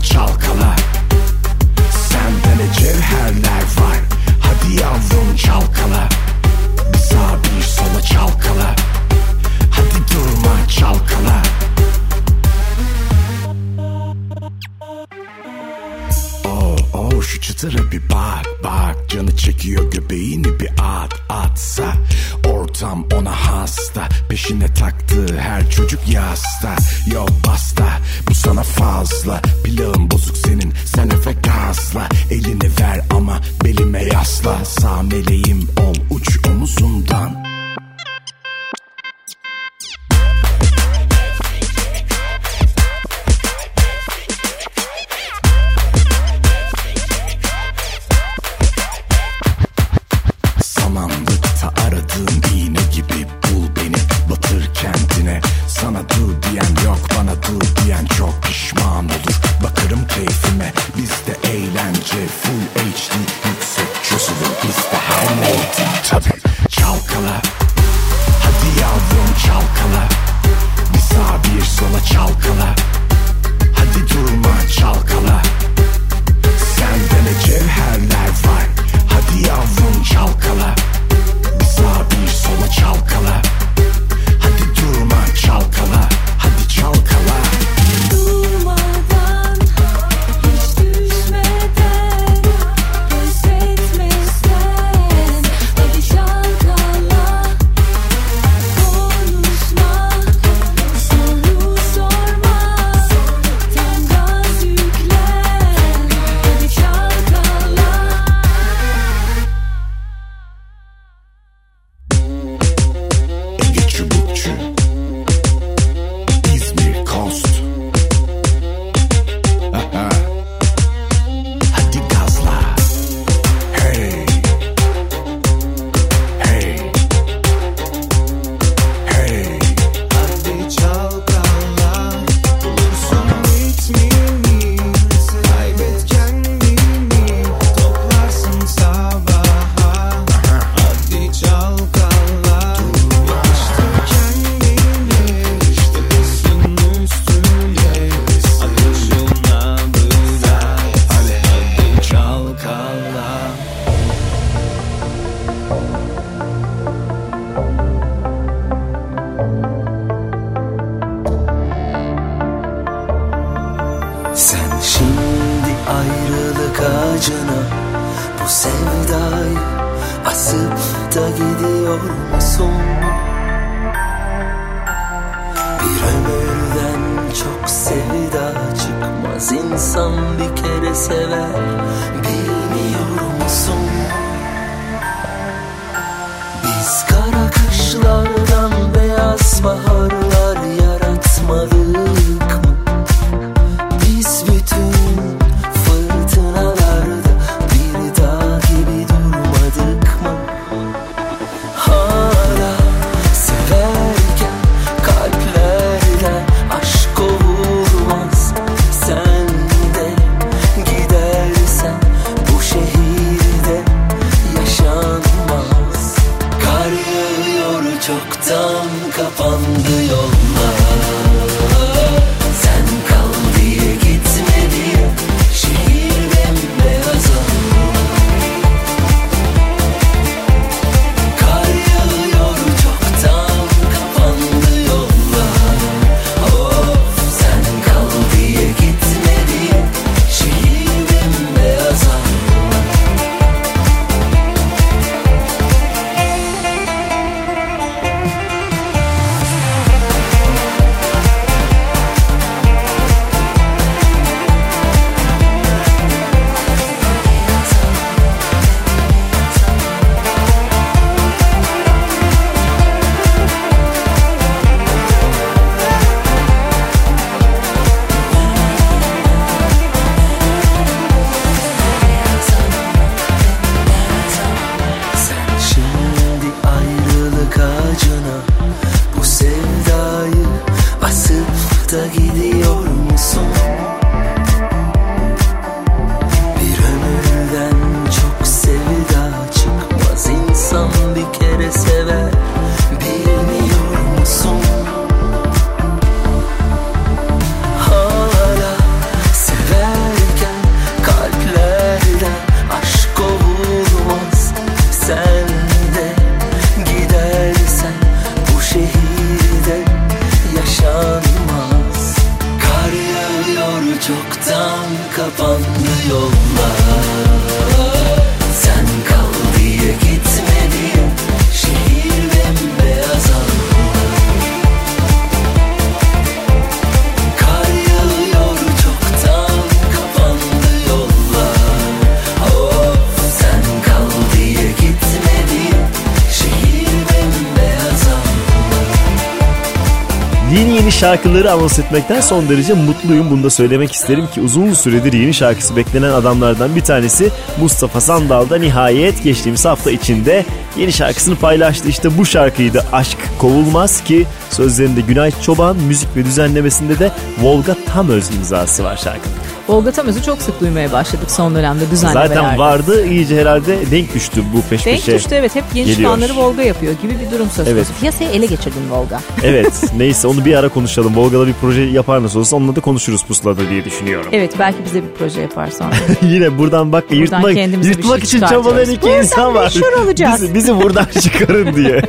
şarkıları 341.43 341.51
anons 341.51 341.79
etmekten 341.79 342.21
son 342.21 342.49
derece 342.49 342.73
mutluyum. 342.73 343.29
Bunu 343.29 343.43
da 343.43 343.49
söylemek 343.49 343.91
isterim 343.91 344.27
ki 344.33 344.41
uzun 344.41 344.73
süredir 344.73 345.13
yeni 345.13 345.33
şarkısı 345.33 345.75
beklenen 345.75 346.11
adamlardan 346.11 346.75
bir 346.75 346.81
tanesi 346.81 347.29
Mustafa 347.61 348.01
Sandal 348.01 348.49
da 348.49 348.57
nihayet 348.57 349.23
geçtiğimiz 349.23 349.65
hafta 349.65 349.91
içinde 349.91 350.45
yeni 350.77 350.93
şarkısını 350.93 351.35
paylaştı. 351.35 351.89
İşte 351.89 352.17
bu 352.17 352.25
şarkıydı 352.25 352.85
Aşk 352.91 353.17
Kovulmaz 353.39 354.03
ki 354.03 354.25
sözlerinde 354.49 355.01
Günay 355.01 355.31
Çoban, 355.41 355.77
müzik 355.77 356.15
ve 356.15 356.25
düzenlemesinde 356.25 356.99
de 356.99 357.11
Volga 357.41 357.75
Tamöz 357.93 358.35
imzası 358.35 358.83
var 358.83 358.97
şarkının. 358.97 359.32
Volga 359.67 359.91
Tamöz'ü 359.91 360.23
çok 360.23 360.41
sık 360.41 360.61
duymaya 360.61 360.91
başladık 360.91 361.31
son 361.31 361.55
dönemde 361.55 361.91
düzenlemelerde. 361.91 362.33
Zaten 362.35 362.57
vardı 362.57 363.05
iyice 363.07 363.41
herhalde 363.41 363.91
denk 363.91 364.13
düştü 364.13 364.43
bu 364.53 364.61
peş 364.69 364.85
Denk 364.85 364.97
peşe. 364.97 365.15
düştü 365.17 365.35
evet 365.35 365.55
hep 365.55 365.63
genç 365.73 365.87
geliyor. 365.87 366.11
fanları 366.11 366.35
Volga 366.35 366.61
yapıyor 366.61 366.93
gibi 367.01 367.13
bir 367.25 367.31
durum 367.35 367.47
söz 367.55 367.67
Evet. 367.67 367.85
konusu. 367.85 367.99
Piyasayı 367.99 368.29
ele 368.29 368.45
geçirdin 368.45 368.89
Volga. 368.91 369.21
Evet 369.43 369.83
neyse 369.97 370.27
onu 370.27 370.45
bir 370.45 370.55
ara 370.55 370.69
konuşalım. 370.69 371.15
Volga'da 371.15 371.47
bir 371.47 371.53
proje 371.61 371.81
yapar 371.81 372.23
nasıl 372.23 372.39
olsa 372.39 372.55
onunla 372.55 372.75
da 372.75 372.79
konuşuruz 372.81 373.23
pusulada 373.23 373.69
diye 373.69 373.85
düşünüyorum. 373.85 374.29
Evet 374.31 374.51
belki 374.59 374.77
bize 374.85 375.03
bir 375.03 375.09
proje 375.19 375.41
yapar 375.41 375.69
sonra. 375.71 375.91
Yine 376.21 376.57
buradan 376.57 376.91
bak 376.91 377.03
yırtmak, 377.11 377.53
kendimize 377.53 377.89
bir 377.91 377.95
yırtmak 377.97 378.19
şey 378.19 378.25
için 378.39 378.47
çabalayan 378.47 378.89
iki 378.89 379.01
Buradan 379.01 379.17
insan 379.19 379.55
var. 379.55 379.73
olacağız. 380.03 380.41
Bizi, 380.41 380.53
bizi 380.53 380.75
buradan 380.81 381.05
çıkarın 381.21 381.75
diye. 381.75 382.01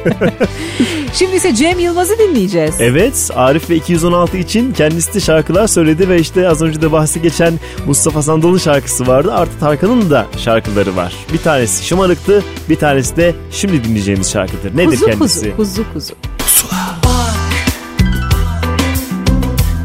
Şimdi 1.13 1.37
ise 1.37 1.55
Cem 1.55 1.79
Yılmaz'ı 1.79 2.19
dinleyeceğiz. 2.19 2.75
evet 2.81 3.31
Arif 3.35 3.71
ve 3.71 3.77
216 3.77 4.37
için 4.37 4.73
kendisi 4.73 5.15
de 5.15 5.21
şarkılar 5.21 5.67
söyledi 5.67 6.09
ve 6.09 6.19
işte 6.21 6.49
az 6.49 6.63
önce 6.63 6.83
de 6.83 6.93
bahsi 6.93 7.23
geçen 7.23 7.44
Mustafa 7.87 8.23
Sandal'ın 8.23 8.59
şarkısı 8.59 9.07
vardı. 9.07 9.33
Artı 9.35 9.59
Tarkan'ın 9.61 10.11
da 10.11 10.27
şarkıları 10.37 10.97
var. 10.97 11.15
Bir 11.33 11.39
tanesi 11.39 11.87
şımarıktı 11.87 12.43
bir 12.69 12.77
tanesi 12.77 13.17
de 13.17 13.35
şimdi 13.51 13.85
dinleyeceğimiz 13.85 14.33
şarkıdır. 14.33 14.77
Nedir 14.77 14.91
kuzu 14.91 15.07
kendisi? 15.07 15.57
kuzu 15.57 15.57
kuzu 15.57 15.85
kuzu. 15.93 16.15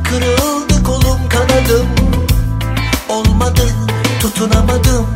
Kırıldı 0.10 0.84
kolum 0.84 1.30
kanadım 1.30 1.88
Olmadı 3.10 3.62
tutunamadım 4.22 5.08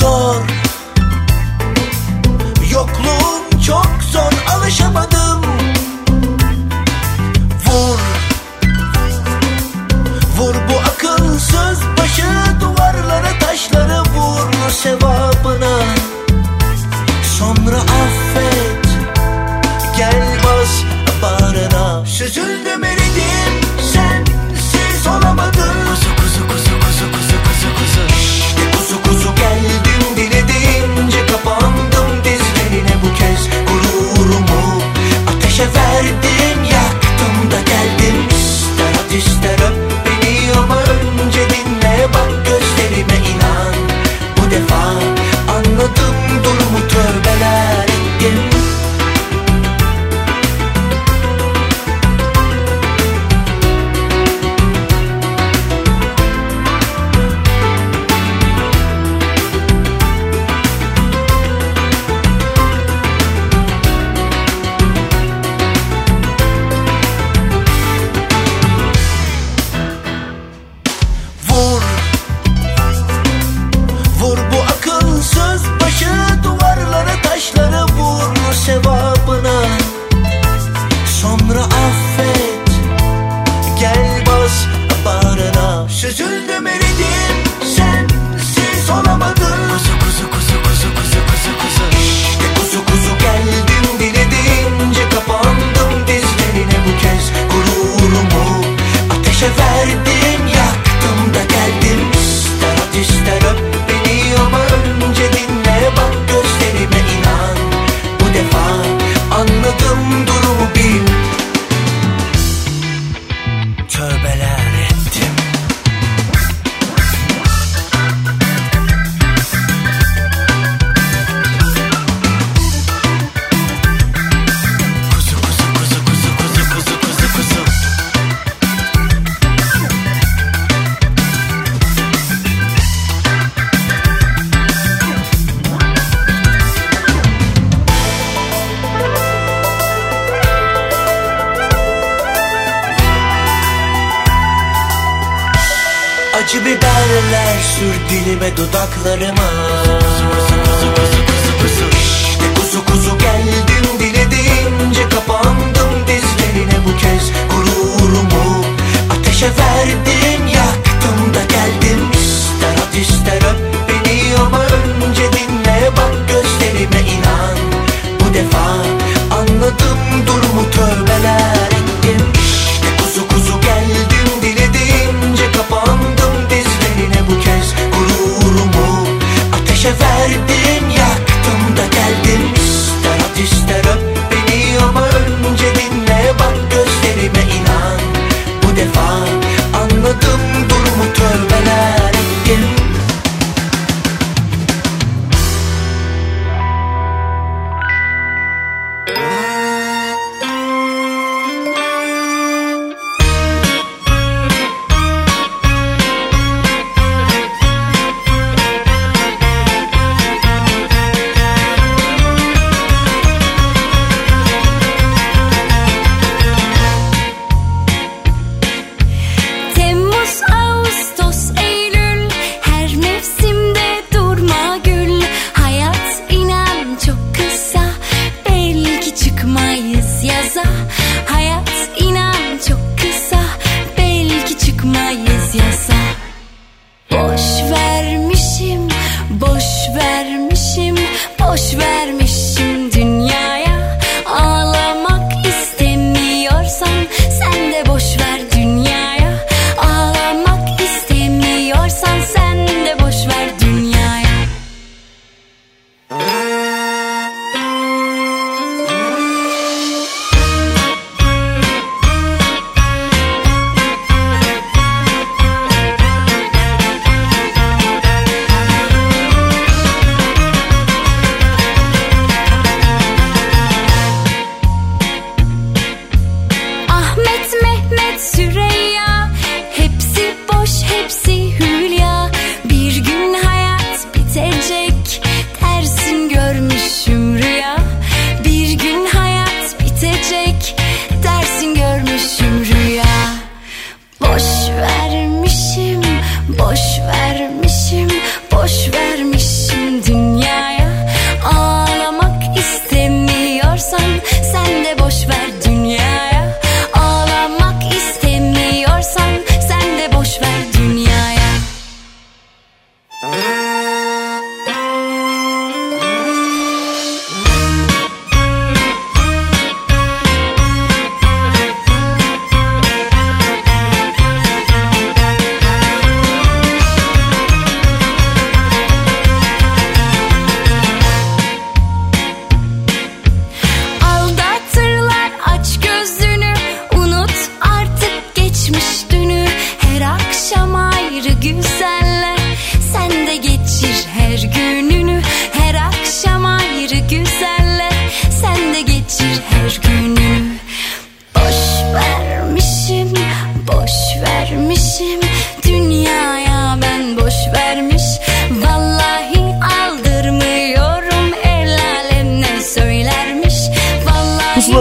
Zor 0.00 0.36
Yokluğum 2.72 3.60
çok 3.66 3.88
zor 4.12 4.32
alışamadım 4.56 5.19
sevabına. 14.82 15.78
Sonra 17.38 17.76
affet 17.76 18.86
Gel 19.96 20.38
bas 20.44 20.82
bağrına. 21.22 22.06
Süzüldüm 22.06 22.84
eridim 22.84 22.89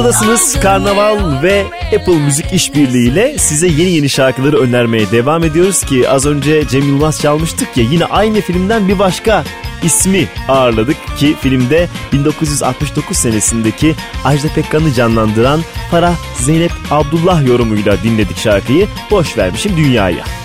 Radyo'dasınız. 0.10 0.60
Karnaval 0.60 1.43
ve 1.43 1.66
Apple 1.95 2.18
Müzik 2.18 2.53
işbirliğiyle 2.53 3.38
size 3.38 3.68
yeni 3.68 3.91
yeni 3.91 4.10
şarkıları 4.10 4.57
önermeye 4.57 5.12
devam 5.12 5.43
ediyoruz 5.43 5.84
ki 5.84 6.10
az 6.10 6.26
önce 6.26 6.68
Cem 6.68 6.88
Yılmaz 6.88 7.22
çalmıştık 7.22 7.78
ya 7.78 7.84
yine 7.91 8.05
aynı 8.05 8.41
filmden 8.41 8.88
bir 8.88 8.99
başka 8.99 9.43
ismi 9.84 10.28
ağırladık 10.47 10.97
ki 11.18 11.36
filmde 11.41 11.88
1969 12.14 13.18
senesindeki 13.18 13.95
Ajda 14.26 14.47
Pekkan'ı 14.47 14.93
canlandıran 14.93 15.62
Farah 15.91 16.16
Zeynep 16.39 16.72
Abdullah 16.91 17.47
yorumuyla 17.47 18.03
dinledik 18.03 18.38
şarkıyı. 18.38 18.88
Boş 19.12 19.38
vermişim 19.38 19.78
dünyaya. 19.78 20.39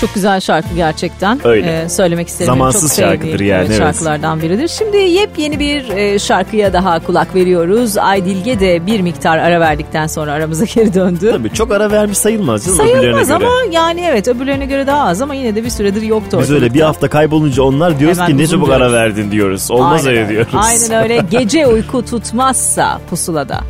Çok 0.00 0.14
güzel 0.14 0.40
şarkı 0.40 0.68
gerçekten. 0.76 1.40
Öyle. 1.46 1.82
Ee, 1.82 1.88
söylemek 1.88 2.28
isterim. 2.28 2.46
Zamansız 2.46 2.80
Çok 2.82 2.90
sevdiğim, 2.90 3.20
şarkıdır 3.22 3.40
yani, 3.44 3.66
evet. 3.66 3.78
Şarkılardan 3.78 4.42
biridir. 4.42 4.68
Şimdi 4.68 4.96
yepyeni 4.96 5.58
bir 5.58 5.88
e, 5.88 6.18
şarkıya 6.18 6.72
daha 6.72 7.00
kulak 7.00 7.34
veriyoruz. 7.34 7.98
Aydilge 7.98 8.60
de 8.60 8.86
bir 8.86 9.00
miktar 9.00 9.38
ara 9.38 9.60
verdikten 9.60 10.06
sonra 10.06 10.32
aramıza 10.32 10.64
geri 10.74 10.94
döndü. 10.94 11.30
Tabii 11.32 11.50
çok 11.52 11.70
ara 11.72 11.90
vermiş 11.90 12.18
sayılmaz. 12.18 12.64
canım 12.64 12.76
Sayılmaz 12.78 13.28
göre. 13.28 13.36
ama 13.36 13.50
yani 13.72 14.00
evet 14.10 14.28
öbürlerine 14.28 14.66
göre 14.66 14.86
daha 14.86 15.08
az 15.08 15.22
ama 15.22 15.34
yine 15.34 15.54
de 15.54 15.64
bir 15.64 15.70
süredir 15.70 16.02
yoktu 16.02 16.26
Biz 16.26 16.34
ortalıkta. 16.34 16.54
öyle 16.54 16.74
bir 16.74 16.80
hafta 16.80 17.08
kaybolunca 17.08 17.62
onlar 17.62 17.98
diyoruz 17.98 18.18
Hemen 18.18 18.30
ki 18.30 18.38
ne 18.38 18.46
çabuk 18.46 18.66
diyoruz. 18.66 18.82
ara 18.86 18.92
verdin 18.92 19.30
diyoruz. 19.30 19.70
Olmaz 19.70 20.06
Aynen 20.06 20.18
öyle 20.18 20.28
diyoruz. 20.28 20.52
Aynen 20.54 21.02
öyle. 21.02 21.24
Gece 21.30 21.66
uyku 21.66 22.04
tutmazsa 22.04 23.00
pusulada. 23.10 23.60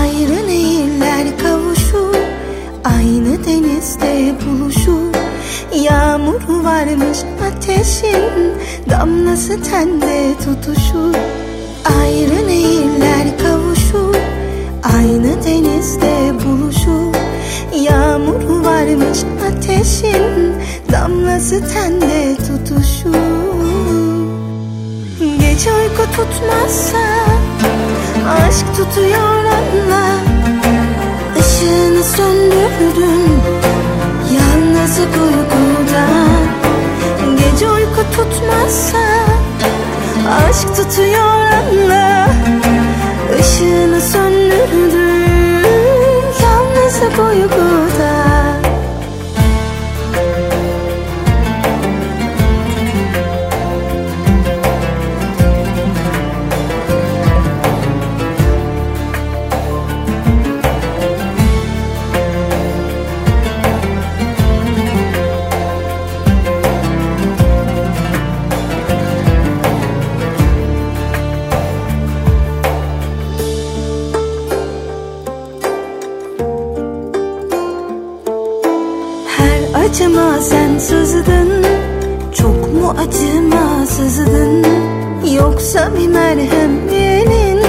Ayrı 0.00 0.48
nehirler 0.48 1.38
kavuşur 1.42 2.14
Aynı 2.84 3.44
denizde 3.46 4.34
buluşur 4.46 5.03
Yağmuru 5.82 6.64
varmış 6.64 7.18
ateşin 7.46 8.54
Damlası 8.90 9.62
tende 9.62 10.34
tutuşur 10.38 11.14
Ayrı 12.00 12.48
nehirler 12.48 13.38
kavuşur 13.42 14.14
Aynı 14.96 15.44
denizde 15.44 16.32
buluşur 16.44 17.14
Yağmuru 17.82 18.64
varmış 18.64 19.18
ateşin 19.48 20.54
Damlası 20.92 21.60
tende 21.74 22.36
tutuşur 22.36 23.14
Gece 25.40 25.70
uyku 25.72 26.02
tutmazsa 26.16 26.98
Aşk 28.28 28.66
tutuyor 28.76 29.44
anla 29.44 30.10
Işığını 31.38 32.04
söndürdün 32.04 33.32
Yalnızlık 34.34 35.14
uyku 35.14 35.63
tutmazsa 38.16 38.98
Aşk 40.48 40.68
tutuyor 40.76 41.52
anla. 41.52 42.26
Işığını 43.40 44.00
söndürdün 44.00 45.24
Yalnızlık 46.42 47.18
uykudan 47.18 48.13
acıma 80.74 80.80
sen 80.80 81.04
sızdın 81.04 81.64
Çok 82.32 82.74
mu 82.74 82.94
acıma 82.98 83.86
sızdın 83.86 84.64
Yoksa 85.34 85.90
bir 85.98 86.08
merhem 86.08 86.88
yerin 86.88 87.60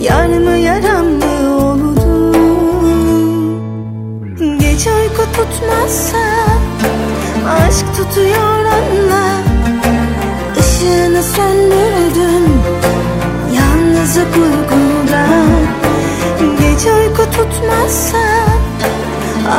Yar 0.00 0.26
mı 0.26 0.56
yaram 0.56 1.06
mı 1.06 1.56
oldu? 1.56 2.32
Gece 4.60 4.90
uyku 4.94 5.22
tutmazsa 5.32 6.18
Aşk 7.48 7.86
tutuyor 7.96 8.64
anla. 8.64 9.24
Işığını 10.58 11.22
söndürdün 11.22 12.60
Yalnızlık 13.56 14.36
uykudan 14.36 15.48
Gece 16.60 16.92
uyku 16.94 17.22
tutmazsa 17.30 18.18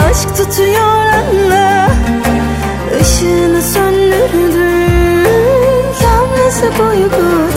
Aşk 0.10 0.38
tutuyor 0.38 1.06
anla 1.06 2.05
Işığını 3.02 3.62
söndürdün. 3.62 4.56
Yalnızlık 6.04 6.80
uykuda 6.80 7.55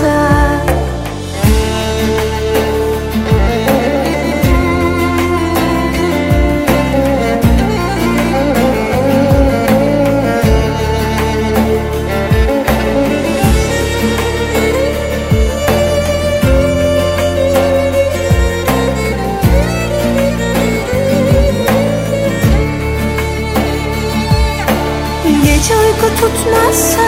tutmazsa 26.69 27.01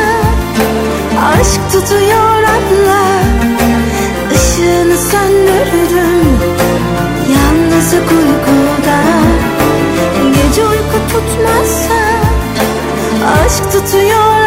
Aşk 1.33 1.73
tutuyor 1.73 2.43
anla 2.43 3.23
Işığını 4.35 4.97
söndürdün 4.97 6.39
Yalnızlık 7.35 8.11
uykuda. 8.13 9.01
Gece 10.35 10.67
uyku 10.67 10.99
tutmazsa 11.13 12.01
Aşk 13.45 13.73
tutuyor 13.73 14.40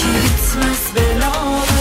Bendeki 0.00 0.24
bitmez 0.24 0.94
belalı 0.94 1.79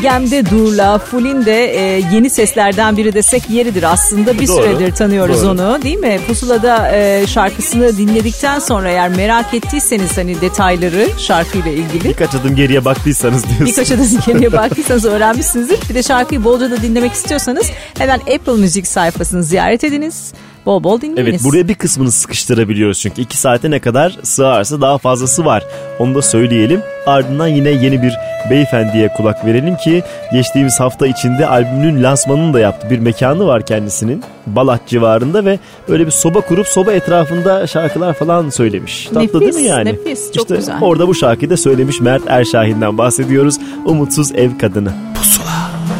gölgemde 0.00 0.50
durla. 0.50 0.98
Fulin 0.98 1.46
de 1.46 1.64
e, 1.64 2.02
yeni 2.12 2.30
seslerden 2.30 2.96
biri 2.96 3.12
desek 3.12 3.50
yeridir 3.50 3.82
aslında. 3.82 4.38
Bir 4.38 4.48
Doğru, 4.48 4.62
süredir 4.62 4.94
tanıyoruz 4.94 5.42
doğru. 5.42 5.50
onu 5.50 5.82
değil 5.82 5.98
mi? 5.98 6.20
Pusulada 6.26 6.96
e, 6.96 7.26
şarkısını 7.26 7.96
dinledikten 7.96 8.58
sonra 8.58 8.90
eğer 8.90 9.08
merak 9.08 9.54
ettiyseniz 9.54 10.18
hani 10.18 10.40
detayları 10.40 11.08
şarkıyla 11.18 11.70
ilgili. 11.70 12.04
Birkaç 12.04 12.34
adım 12.34 12.56
geriye 12.56 12.84
baktıysanız 12.84 13.44
diyorsun. 13.44 13.66
Birkaç 13.66 13.90
adım 13.92 14.06
geriye 14.26 14.52
baktıysanız 14.52 15.04
öğrenmişsinizdir. 15.04 15.78
Bir 15.88 15.94
de 15.94 16.02
şarkıyı 16.02 16.44
bolca 16.44 16.70
da 16.70 16.82
dinlemek 16.82 17.12
istiyorsanız 17.12 17.66
hemen 17.98 18.18
Apple 18.18 18.52
Müzik 18.52 18.86
sayfasını 18.86 19.42
ziyaret 19.42 19.84
ediniz. 19.84 20.32
Bol 20.66 20.84
bol 20.84 21.00
dinleyiniz. 21.00 21.28
Evet 21.28 21.44
buraya 21.44 21.68
bir 21.68 21.74
kısmını 21.74 22.10
sıkıştırabiliyoruz 22.10 23.00
çünkü 23.00 23.22
iki 23.22 23.36
saate 23.36 23.70
ne 23.70 23.78
kadar 23.78 24.18
sığarsa 24.22 24.80
daha 24.80 24.98
fazlası 24.98 25.44
var. 25.44 25.64
Onu 25.98 26.14
da 26.14 26.22
söyleyelim. 26.22 26.82
Ardından 27.06 27.46
yine 27.46 27.68
yeni 27.68 28.02
bir 28.02 28.14
beyefendiye 28.50 29.08
kulak 29.16 29.44
verelim 29.46 29.76
ki 29.76 30.02
geçtiğimiz 30.32 30.80
hafta 30.80 31.06
içinde 31.06 31.46
albümünün 31.46 32.02
lansmanını 32.02 32.54
da 32.54 32.60
yaptı. 32.60 32.90
Bir 32.90 32.98
mekanı 32.98 33.46
var 33.46 33.66
kendisinin 33.66 34.22
Balat 34.46 34.80
civarında 34.86 35.44
ve 35.44 35.58
böyle 35.88 36.06
bir 36.06 36.10
soba 36.10 36.40
kurup 36.40 36.66
soba 36.66 36.92
etrafında 36.92 37.66
şarkılar 37.66 38.14
falan 38.14 38.50
söylemiş. 38.50 39.06
Tatlı 39.06 39.20
Nefis, 39.20 39.40
değil 39.40 39.54
mi 39.54 39.62
yani? 39.62 39.88
nefis, 39.88 40.32
çok 40.32 40.44
işte 40.44 40.56
güzel. 40.56 40.78
Orada 40.80 41.08
bu 41.08 41.14
şarkıyı 41.14 41.50
da 41.50 41.56
söylemiş 41.56 42.00
Mert 42.00 42.22
Erşahin'den 42.26 42.98
bahsediyoruz. 42.98 43.56
Umutsuz 43.84 44.32
ev 44.32 44.58
kadını. 44.58 44.92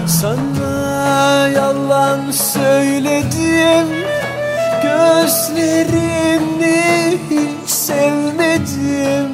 Sana 0.07 1.49
yalan 1.49 2.31
söyledim 2.31 3.87
Gözlerini 5.01 6.81
hiç 7.31 7.71
sevmedim. 7.71 9.31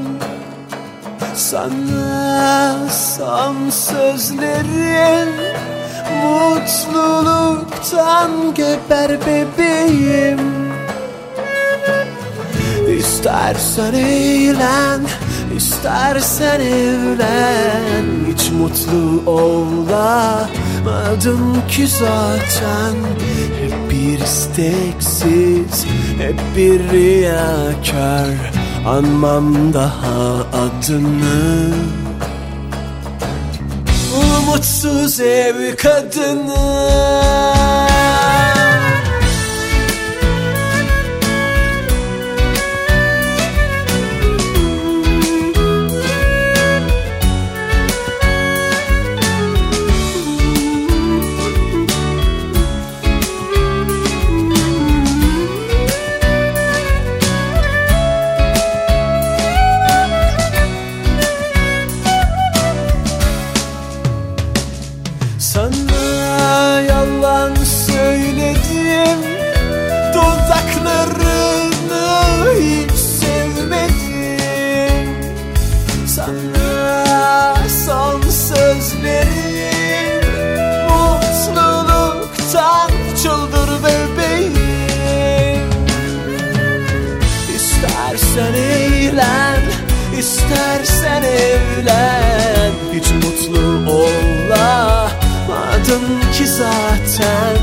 Sana 1.35 2.89
son 2.89 3.71
sözlerim 3.71 5.29
Mutluluktan 6.23 8.31
geber 8.55 9.21
bebeğim. 9.21 10.41
İstersen 12.99 13.95
eğlen, 13.95 15.01
istersen 15.57 16.61
evlen. 16.61 18.05
Hiç 18.33 18.51
mutlu 18.51 19.31
olamadın 19.31 20.49
ki 21.69 21.87
zaten. 21.87 22.95
Hep 23.61 23.86
bir 24.07 24.19
isteksiz, 24.19 25.87
hep 26.19 26.41
bir 26.57 26.91
riyakar. 26.93 28.35
Anmam 28.87 29.75
daha 29.75 30.35
adını. 30.53 31.75
Umutsuz 34.17 35.21
ev 35.21 35.77
kadını 35.77 36.57
istersen 90.27 91.23
evlen. 91.23 92.73
Hiç 92.95 93.11
mutlu 93.11 93.91
olamadın 93.91 95.27
ki 96.39 96.47
zaten. 96.47 97.57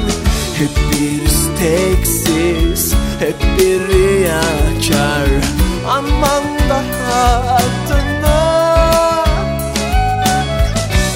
Hep 0.57 0.70
bir 0.91 1.22
isteksiz, 1.26 2.93
hep 3.20 3.36
bir 3.59 3.80
riyakar. 3.88 5.30
Aman 5.88 6.43
daha 6.70 7.24
adına 7.55 8.41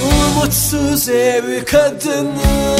Umutsuz 0.02 1.08
ev 1.08 1.64
kadını 1.64 2.78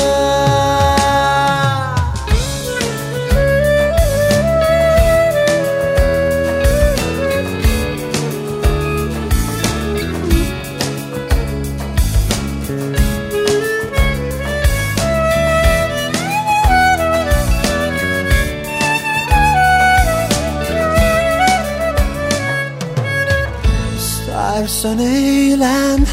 İstersen 24.79 24.99
eğlen, 24.99 26.07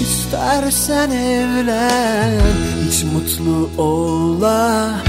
istersen 0.00 1.10
evlen. 1.10 2.40
Hiç 2.86 3.02
mutlu 3.04 3.70
olamadın 3.82 5.02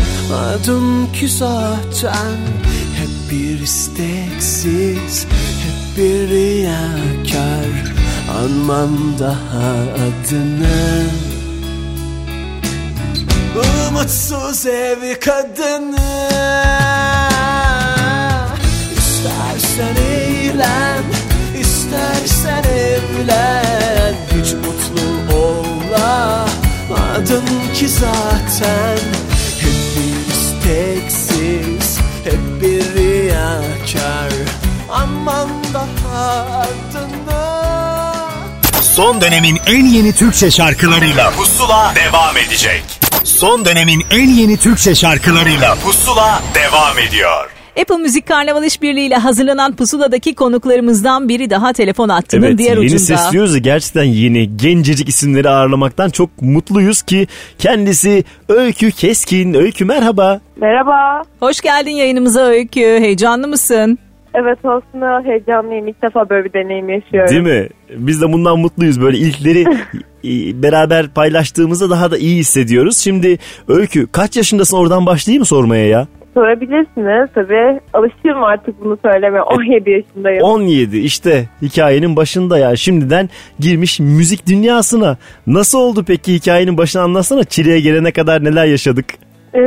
ki 1.14 1.28
zaten 1.30 2.38
Hep 2.98 3.10
bir 3.32 3.60
isteksiz, 3.60 5.26
hep 5.64 5.98
bir 5.98 6.30
riyakar. 6.30 7.94
Anmam 8.44 9.20
daha 9.20 9.72
adını. 10.06 11.04
Umutsuz 13.90 14.66
ev 14.66 15.20
kadını. 15.20 16.30
İstersen 18.98 19.96
eğlen, 19.96 21.04
istersen 21.92 22.64
evlen 22.64 24.16
Hiç 24.28 24.54
mutlu 24.54 25.36
olamadın 25.36 27.46
ki 27.76 27.88
zaten 27.90 28.98
Hep 29.60 29.78
bir 29.96 30.34
isteksiz 30.34 31.98
Hep 32.24 32.62
bir 32.62 32.84
riyakar 32.96 34.32
Aman 34.92 35.50
daha 35.74 36.46
ardında 36.60 37.42
Son 38.82 39.22
dönemin 39.22 39.60
en 39.66 39.86
yeni 39.86 40.14
Türkçe 40.14 40.52
şarkılarıyla 40.52 41.32
Pusula 41.32 41.94
devam 41.96 42.38
edecek. 42.38 42.84
Son 43.24 43.66
dönemin 43.66 44.06
en 44.12 44.30
yeni 44.30 44.58
Türkçe 44.58 44.96
şarkılarıyla 44.96 45.76
Pusula 45.76 46.42
devam 46.56 47.00
ediyor. 47.00 47.51
Apple 47.80 47.98
Müzik 47.98 48.26
Karnaval 48.28 48.64
İşbirliği 48.64 49.08
ile 49.08 49.16
hazırlanan 49.16 49.76
Pusula'daki 49.76 50.36
konuklarımızdan 50.36 51.30
biri 51.30 51.50
daha 51.50 51.74
telefon 51.74 52.10
hattının 52.10 52.48
Evet 52.48 52.58
diğer 52.58 52.78
yeni 52.78 52.86
ucunda. 52.86 53.00
ses 53.00 53.32
diyoruz 53.32 53.54
ya 53.54 53.60
gerçekten 53.60 54.04
yeni 54.04 54.58
gencecik 54.58 55.10
isimleri 55.10 55.50
ağırlamaktan 55.50 56.10
çok 56.10 56.42
mutluyuz 56.42 57.02
ki 57.02 57.28
kendisi 57.58 58.24
Öykü 58.50 58.92
Keskin. 58.92 59.54
Öykü 59.54 59.86
merhaba. 59.86 60.42
Merhaba. 60.56 61.22
Hoş 61.40 61.62
geldin 61.62 61.92
yayınımıza 61.92 62.42
Öykü. 62.42 62.80
Heyecanlı 62.82 63.48
mısın? 63.48 63.98
Evet 64.34 64.58
aslında 64.64 65.22
heyecanlıyım. 65.26 65.88
İlk 65.88 66.02
defa 66.04 66.30
böyle 66.30 66.46
bir 66.46 66.54
deneyim 66.54 66.90
yaşıyorum. 66.90 67.30
Değil 67.32 67.42
mi? 67.62 67.70
Biz 67.96 68.22
de 68.22 68.34
bundan 68.34 68.60
mutluyuz. 68.60 69.02
Böyle 69.02 69.18
ilkleri 69.18 69.66
beraber 70.64 71.08
paylaştığımızda 71.08 71.90
daha 71.90 72.12
da 72.12 72.18
iyi 72.18 72.38
hissediyoruz. 72.38 72.98
Şimdi 72.98 73.38
Öykü 73.68 74.08
kaç 74.08 74.38
yaşındasın 74.38 74.78
oradan 74.78 75.06
başlayayım 75.06 75.42
mı 75.42 75.46
sormaya 75.46 75.88
ya? 75.88 76.08
Sorabilirsiniz 76.34 77.30
tabii. 77.36 77.80
Alışığım 77.94 78.44
artık 78.44 78.84
bunu 78.84 78.98
söylemeye. 79.06 79.42
17 79.42 79.92
yaşındayım. 79.92 80.44
17 80.44 80.98
işte 80.98 81.46
hikayenin 81.62 82.16
başında 82.16 82.58
ya 82.58 82.76
şimdiden 82.76 83.30
girmiş 83.60 84.00
müzik 84.00 84.48
dünyasına. 84.48 85.18
Nasıl 85.48 85.80
oldu 85.80 86.04
peki 86.08 86.34
hikayenin 86.34 86.78
başını 86.78 87.02
anlatsana 87.02 87.44
Çile'ye 87.44 87.80
gelene 87.80 88.12
kadar 88.12 88.44
neler 88.44 88.66
yaşadık? 88.66 89.06
Ee, 89.54 89.60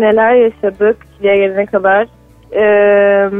neler 0.00 0.34
yaşadık 0.34 0.96
Çile'ye 1.18 1.36
gelene 1.36 1.66
kadar. 1.66 2.06
Ee, 2.52 3.30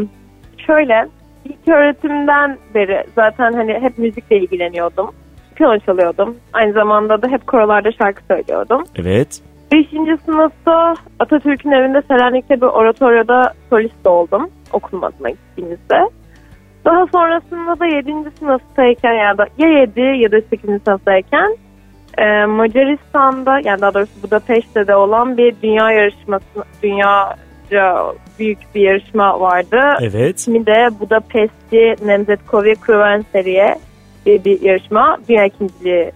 şöyle 0.66 1.08
ilk 1.44 1.68
öğretimden 1.68 2.58
beri 2.74 3.04
zaten 3.14 3.52
hani 3.52 3.72
hep 3.72 3.98
müzikle 3.98 4.36
ilgileniyordum. 4.38 5.10
Piyano 5.54 5.78
çalıyordum. 5.78 6.36
Aynı 6.52 6.72
zamanda 6.72 7.22
da 7.22 7.28
hep 7.28 7.46
korolarda 7.46 7.92
şarkı 7.92 8.22
söylüyordum. 8.30 8.84
Evet. 8.96 9.40
Beşinci 9.72 10.16
sınıfta 10.24 10.94
Atatürk'ün 11.18 11.70
evinde 11.70 12.02
Selanik'te 12.02 12.60
bir 12.60 12.66
oratoryoda 12.66 13.52
solist 13.70 14.06
oldum. 14.06 14.50
Okunmasına 14.72 15.30
gittiğimizde. 15.30 16.10
Daha 16.84 17.06
sonrasında 17.06 17.80
da 17.80 17.86
yedinci 17.86 18.30
sınıftayken 18.38 19.12
ya 19.12 19.38
da 19.38 19.46
ya 19.58 19.68
yedi 19.68 20.00
ya 20.00 20.32
da 20.32 20.40
sekizinci 20.40 20.84
sınıftayken 20.84 21.56
e, 22.18 22.46
Macaristan'da 22.46 23.60
yani 23.64 23.80
daha 23.80 23.94
doğrusu 23.94 24.22
Budapeşte'de 24.22 24.96
olan 24.96 25.36
bir 25.36 25.54
dünya 25.62 25.90
yarışması, 25.90 26.64
dünyaca 26.82 28.14
büyük 28.38 28.58
bir 28.74 28.80
yarışma 28.80 29.40
vardı. 29.40 29.80
Evet. 30.00 30.38
Şimdi 30.38 30.66
de 30.66 31.00
Budapest'i 31.00 31.94
Nemzetkovi 32.06 32.74
Kruven 32.74 33.24
Seriye 33.32 33.76
diye 34.26 34.44
bir 34.44 34.60
yarışma. 34.62 35.16
Dünya 35.28 35.44
ikinciliği 35.44 36.12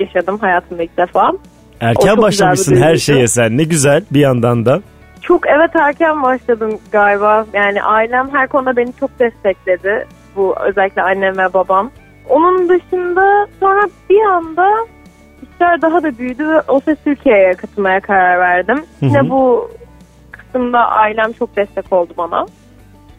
yaşadım 0.00 0.38
hayatımda 0.38 0.82
ilk 0.82 0.96
defa. 0.96 1.32
Erken 1.80 2.16
başlamışsın 2.16 2.76
her 2.76 2.96
şeye 2.96 3.28
sen 3.28 3.58
ne 3.58 3.64
güzel 3.64 4.02
bir 4.10 4.20
yandan 4.20 4.66
da. 4.66 4.80
Çok 5.22 5.46
evet 5.46 5.70
erken 5.76 6.22
başladım 6.22 6.78
galiba. 6.92 7.46
Yani 7.52 7.82
ailem 7.82 8.28
her 8.32 8.48
konuda 8.48 8.76
beni 8.76 8.92
çok 9.00 9.18
destekledi. 9.18 10.06
Bu 10.36 10.54
özellikle 10.60 11.02
annem 11.02 11.38
ve 11.38 11.54
babam. 11.54 11.90
Onun 12.28 12.68
dışında 12.68 13.46
sonra 13.60 13.82
bir 14.10 14.20
anda 14.20 14.68
işler 15.42 15.82
daha 15.82 16.02
da 16.02 16.18
büyüdü 16.18 16.48
ve 16.48 16.60
O 16.68 16.80
Ses 16.80 16.98
Türkiye'ye 17.04 17.54
katılmaya 17.54 18.00
karar 18.00 18.38
verdim. 18.38 18.76
Hı 18.76 19.06
hı. 19.06 19.08
Yine 19.08 19.30
bu 19.30 19.70
kısımda 20.32 20.78
ailem 20.78 21.32
çok 21.32 21.56
destek 21.56 21.92
oldu 21.92 22.12
bana. 22.18 22.46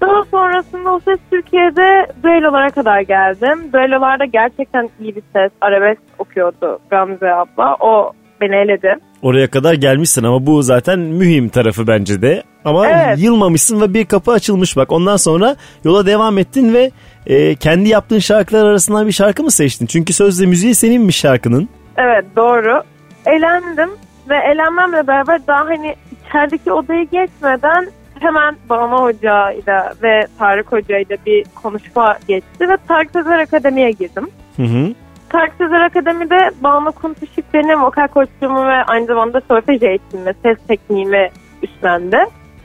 Daha 0.01 0.23
sonrasında 0.31 0.93
O 0.93 0.99
Ses 0.99 1.19
Türkiye'de 1.31 2.07
düellolara 2.23 2.69
kadar 2.69 3.01
geldim. 3.01 3.73
Düellolarda 3.73 4.25
gerçekten 4.25 4.89
iyi 4.99 5.15
bir 5.15 5.23
ses, 5.33 5.51
arabesk 5.61 6.01
okuyordu 6.19 6.79
Gamze 6.89 7.33
abla. 7.33 7.75
O 7.79 8.13
beni 8.41 8.55
eledi. 8.55 8.95
Oraya 9.21 9.47
kadar 9.47 9.73
gelmişsin 9.73 10.23
ama 10.23 10.45
bu 10.45 10.61
zaten 10.63 10.99
mühim 10.99 11.49
tarafı 11.49 11.87
bence 11.87 12.21
de. 12.21 12.43
Ama 12.65 12.87
Evet. 12.87 13.19
yılmamışsın 13.19 13.81
ve 13.81 13.93
bir 13.93 14.05
kapı 14.05 14.31
açılmış 14.31 14.77
bak. 14.77 14.91
Ondan 14.91 15.17
sonra 15.17 15.55
yola 15.83 16.05
devam 16.05 16.37
ettin 16.37 16.73
ve 16.73 16.91
e, 17.27 17.55
kendi 17.55 17.89
yaptığın 17.89 18.19
şarkılar 18.19 18.65
arasından 18.65 19.07
bir 19.07 19.11
şarkı 19.11 19.43
mı 19.43 19.51
seçtin? 19.51 19.85
Çünkü 19.85 20.13
sözde 20.13 20.45
müziği 20.45 20.75
seninmiş 20.75 21.15
şarkının. 21.17 21.69
Evet 21.97 22.25
doğru. 22.35 22.83
Elendim 23.25 23.89
ve 24.29 24.35
elenmemle 24.37 25.07
beraber 25.07 25.47
daha 25.47 25.65
hani 25.65 25.95
içerideki 26.27 26.71
odayı 26.71 27.03
geçmeden 27.11 27.87
hemen 28.19 28.55
Banu 28.69 29.01
Hoca 29.01 29.51
ile 29.51 29.83
ve 30.03 30.27
Tarık 30.39 30.71
Hoca 30.71 30.97
ile 30.97 31.17
bir 31.25 31.45
konuşma 31.63 32.17
geçti 32.27 32.69
ve 32.69 32.77
Tarık 32.87 33.11
Sezer 33.11 33.39
Akademi'ye 33.39 33.91
girdim. 33.91 34.27
Hı 34.57 34.63
hı. 34.63 34.93
Tarık 35.29 35.53
Sezer 35.57 35.81
Akademi'de 35.81 36.37
Banu 36.63 36.91
Kuntuşuk 36.91 37.45
benim 37.53 37.83
vokal 37.83 38.07
koçluğumu 38.07 38.67
ve 38.67 38.83
aynı 38.83 39.05
zamanda 39.05 39.41
solfej 39.47 39.83
eğitimimi, 39.83 40.33
ses 40.43 40.57
tekniğimi 40.67 41.29
üstlendi. 41.63 42.17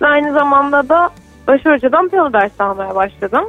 Ve 0.03 0.07
aynı 0.07 0.33
zamanda 0.33 0.89
da 0.89 1.11
Başı 1.49 1.71
Hoca'dan 1.71 2.09
piyano 2.09 2.33
dersi 2.33 2.63
almaya 2.63 2.95
başladım. 2.95 3.45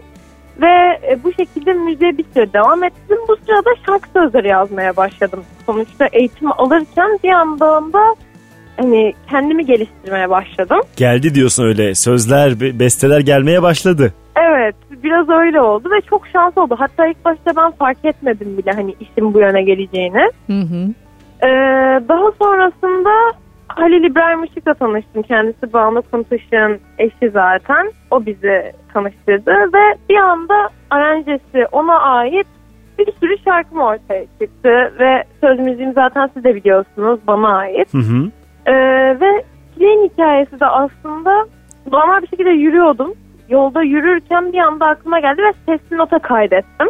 Ve 0.61 0.99
e, 1.09 1.23
bu 1.23 1.33
şekilde 1.33 1.73
müziğe 1.73 2.17
bir 2.17 2.25
süre 2.33 2.53
devam 2.53 2.83
ettim. 2.83 3.17
Bu 3.27 3.35
sırada 3.35 3.69
şarkı 3.85 4.09
sözleri 4.09 4.47
yazmaya 4.47 4.95
başladım. 4.95 5.43
Sonuçta 5.65 6.05
eğitim 6.11 6.51
alırken 6.51 7.19
bir 7.23 7.29
yandan 7.29 7.93
da 7.93 8.15
hani 8.77 9.13
kendimi 9.29 9.65
geliştirmeye 9.65 10.29
başladım. 10.29 10.79
Geldi 10.95 11.35
diyorsun 11.35 11.63
öyle 11.63 11.95
sözler, 11.95 12.61
be- 12.61 12.79
besteler 12.79 13.19
gelmeye 13.19 13.61
başladı. 13.61 14.13
Evet 14.35 14.75
biraz 15.03 15.29
öyle 15.29 15.61
oldu 15.61 15.89
ve 15.91 16.01
çok 16.01 16.27
şans 16.27 16.57
oldu. 16.57 16.75
Hatta 16.79 17.07
ilk 17.07 17.25
başta 17.25 17.51
ben 17.55 17.71
fark 17.71 18.05
etmedim 18.05 18.57
bile 18.57 18.71
hani 18.71 18.95
işin 18.99 19.33
bu 19.33 19.39
yöne 19.39 19.63
geleceğini. 19.63 20.29
Ee, 21.43 21.47
daha 22.09 22.31
sonrasında 22.31 23.09
Halil 23.67 24.03
İbrahim 24.03 24.43
Işık'la 24.43 24.73
tanıştım. 24.73 25.21
Kendisi 25.21 25.73
Banu 25.73 26.01
Kuntuş'un 26.01 26.79
eşi 26.97 27.29
zaten. 27.33 27.91
O 28.11 28.25
bizi 28.25 28.71
tanıştırdı 28.93 29.51
ve 29.51 29.97
bir 30.09 30.17
anda 30.17 30.69
aranjesi 30.89 31.65
ona 31.71 31.99
ait 31.99 32.47
bir 32.99 33.13
sürü 33.19 33.37
şarkım 33.45 33.79
ortaya 33.79 34.25
çıktı. 34.41 34.93
Ve 34.99 35.23
söz 35.41 35.59
müziğim 35.59 35.93
zaten 35.93 36.29
siz 36.33 36.43
de 36.43 36.55
biliyorsunuz 36.55 37.19
bana 37.27 37.57
ait. 37.57 37.93
Hı 37.93 37.97
hı. 37.97 38.31
Ee, 38.65 38.73
ve 39.19 39.43
Çileğin 39.73 40.09
hikayesi 40.09 40.59
de 40.59 40.65
aslında 40.65 41.45
normal 41.91 42.21
bir 42.21 42.27
şekilde 42.27 42.49
yürüyordum. 42.49 43.13
Yolda 43.49 43.83
yürürken 43.83 44.53
bir 44.53 44.57
anda 44.57 44.85
aklıma 44.85 45.19
geldi 45.19 45.41
ve 45.41 45.53
sesli 45.65 45.97
nota 45.97 46.19
kaydettim. 46.19 46.87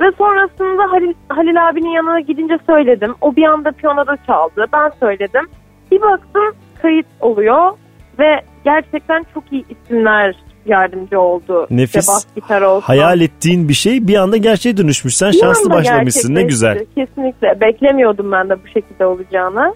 Ve 0.00 0.12
sonrasında 0.18 0.92
Halil, 0.92 1.14
Halil 1.28 1.68
abinin 1.68 1.90
yanına 1.90 2.20
gidince 2.20 2.58
söyledim. 2.66 3.14
O 3.20 3.36
bir 3.36 3.44
anda 3.44 3.70
piyanoda 3.72 4.16
çaldı. 4.26 4.66
Ben 4.72 4.90
söyledim. 5.00 5.46
Bir 5.90 6.00
baktım 6.00 6.54
kayıt 6.82 7.06
oluyor 7.20 7.72
ve 8.18 8.40
gerçekten 8.64 9.24
çok 9.34 9.52
iyi 9.52 9.64
isimler 9.70 10.34
yardımcı 10.66 11.20
oldu. 11.20 11.66
Nefis. 11.70 11.96
İşte 11.96 12.12
bas 12.12 12.26
gitar 12.34 12.62
olsun. 12.62 12.86
Hayal 12.86 13.20
ettiğin 13.20 13.68
bir 13.68 13.74
şey 13.74 14.08
bir 14.08 14.14
anda 14.16 14.36
gerçeğe 14.36 14.76
dönüşmüş. 14.76 15.16
Sen 15.16 15.32
Bir 15.32 15.38
şanslı 15.38 15.70
başlamışsın 15.70 16.34
ne 16.34 16.42
güzel. 16.42 16.84
Kesinlikle. 16.94 17.60
Beklemiyordum 17.60 18.32
ben 18.32 18.48
de 18.48 18.54
bu 18.64 18.68
şekilde 18.68 19.06
olacağını. 19.06 19.74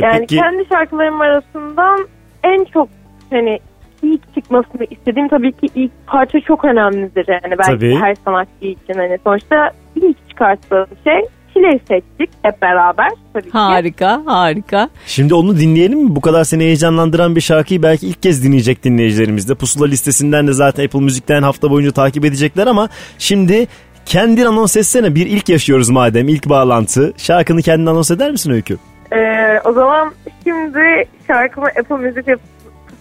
Yani 0.00 0.18
peki- 0.18 0.36
kendi 0.36 0.64
şarkılarım 0.68 1.20
arasından 1.20 2.06
en 2.44 2.64
çok 2.64 2.88
hani 3.30 3.58
ilk 4.04 4.34
çıkmasını 4.34 4.84
istediğim 4.90 5.28
tabii 5.28 5.52
ki 5.52 5.66
ilk 5.74 5.92
parça 6.06 6.40
çok 6.40 6.64
önemlidir 6.64 7.26
yani 7.28 7.58
belki 7.58 7.70
Tabii. 7.70 7.96
her 7.96 8.14
sanatçı 8.14 8.66
için 8.66 8.94
hani 8.94 9.18
sonuçta 9.24 9.70
ilk 9.96 10.28
çıkarttığı 10.28 10.86
şey 11.04 11.20
Çile'yi 11.54 11.80
seçtik 11.88 12.30
hep 12.42 12.62
beraber 12.62 13.08
tabii 13.32 13.44
ki. 13.44 13.50
Harika, 13.50 14.22
harika. 14.26 14.88
Şimdi 15.06 15.34
onu 15.34 15.56
dinleyelim 15.56 15.98
mi? 16.04 16.16
Bu 16.16 16.20
kadar 16.20 16.44
seni 16.44 16.62
heyecanlandıran 16.62 17.36
bir 17.36 17.40
şarkıyı 17.40 17.82
belki 17.82 18.06
ilk 18.08 18.22
kez 18.22 18.44
dinleyecek 18.44 18.84
dinleyicilerimiz 18.84 19.48
de. 19.48 19.54
Pusula 19.54 19.86
listesinden 19.86 20.46
de 20.46 20.52
zaten 20.52 20.84
Apple 20.84 21.00
Müzik'ten 21.00 21.42
hafta 21.42 21.70
boyunca 21.70 21.92
takip 21.92 22.24
edecekler 22.24 22.66
ama 22.66 22.88
şimdi 23.18 23.66
kendin 24.06 24.44
anons 24.44 24.76
etsene. 24.76 25.14
Bir 25.14 25.26
ilk 25.26 25.48
yaşıyoruz 25.48 25.90
madem. 25.90 26.28
ilk 26.28 26.48
bağlantı. 26.48 27.12
Şarkını 27.16 27.62
kendin 27.62 27.86
anons 27.86 28.10
eder 28.10 28.30
misin 28.30 28.50
Öykü? 28.50 28.76
Ee, 29.12 29.60
o 29.64 29.72
zaman 29.72 30.12
şimdi 30.44 31.04
şarkımı 31.26 31.66
Apple 31.66 31.96
Müzik 31.96 32.28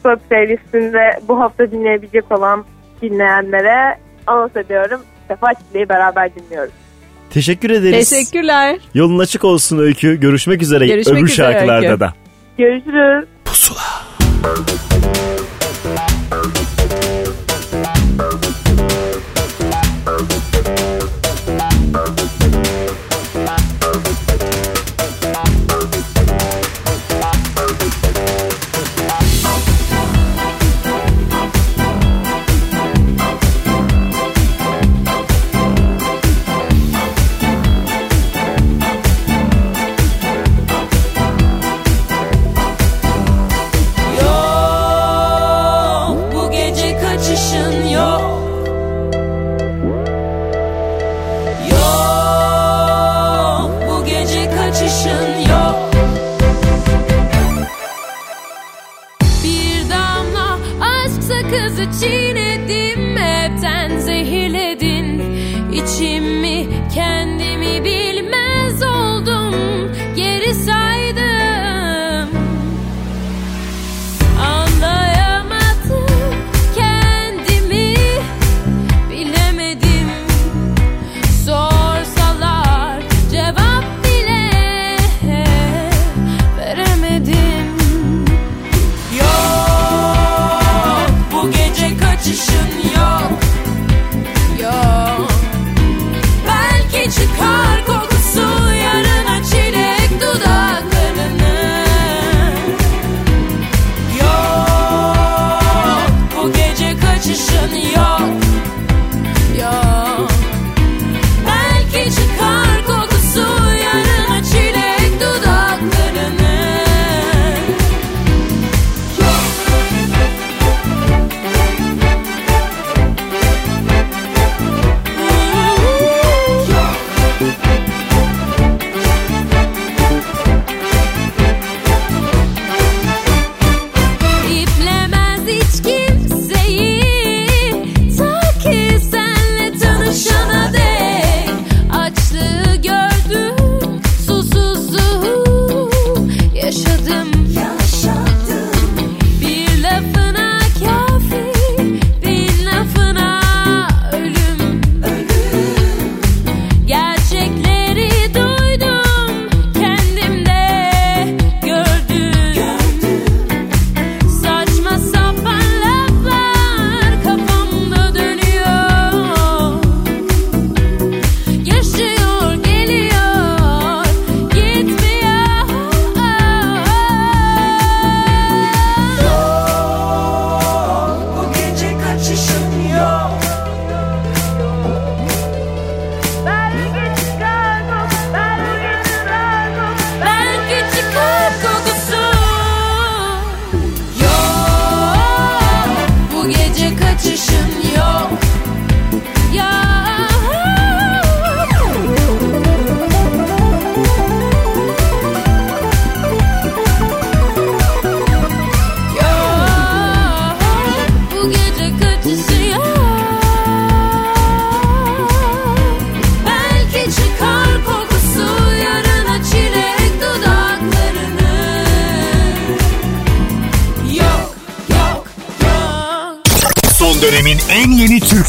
Pusula 0.03 0.15
playlistinde 0.15 1.19
bu 1.27 1.39
hafta 1.39 1.71
dinleyebilecek 1.71 2.31
olan 2.31 2.65
dinleyenlere 3.01 3.97
anons 4.27 4.55
ediyorum. 4.55 5.01
Sefa 5.27 5.53
Çile'yi 5.53 5.89
beraber 5.89 6.35
dinliyoruz. 6.35 6.73
Teşekkür 7.29 7.69
ederiz. 7.69 8.09
Teşekkürler. 8.09 8.79
Yolun 8.93 9.19
açık 9.19 9.43
olsun 9.43 9.77
Öykü. 9.77 10.19
Görüşmek 10.19 10.61
üzere 10.61 10.87
Görüşmek 10.87 11.17
öbür 11.17 11.29
üzere 11.29 11.51
şarkılarda 11.51 11.87
Öykü. 11.87 11.99
da. 11.99 12.13
Görüşürüz. 12.57 13.25
en 16.31 16.62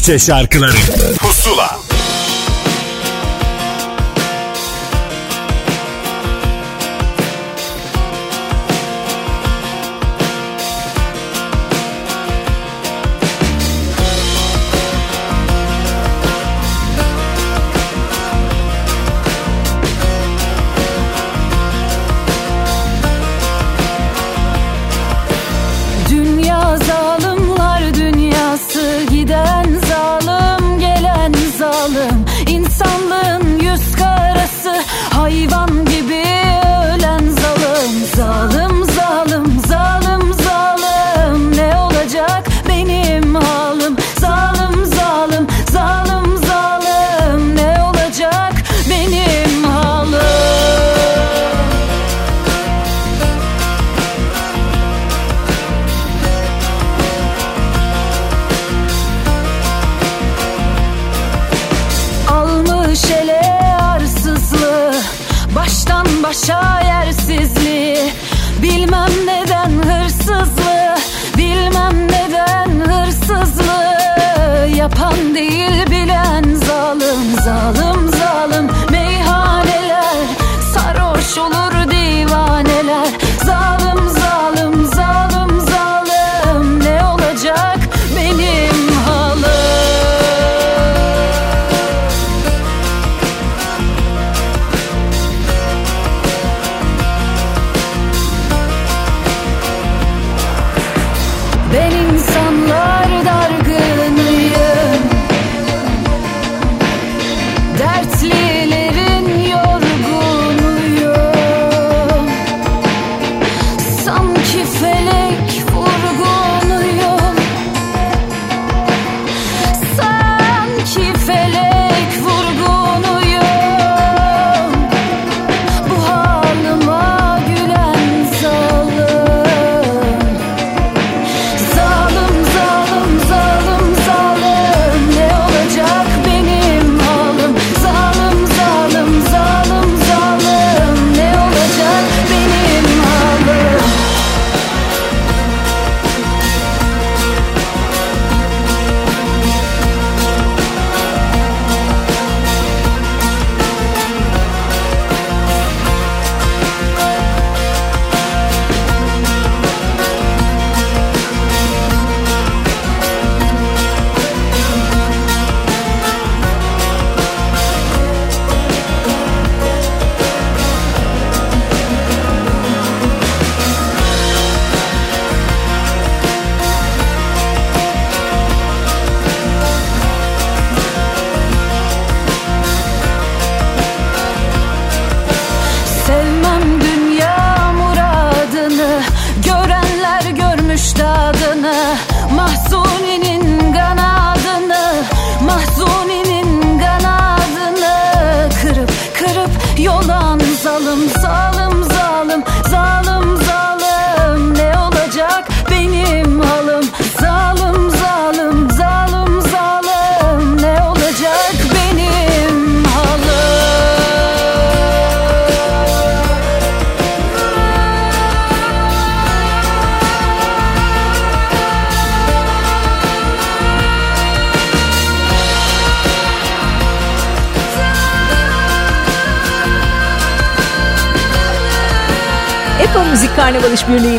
Türkçe 0.05 0.25
şarkıları 0.25 0.75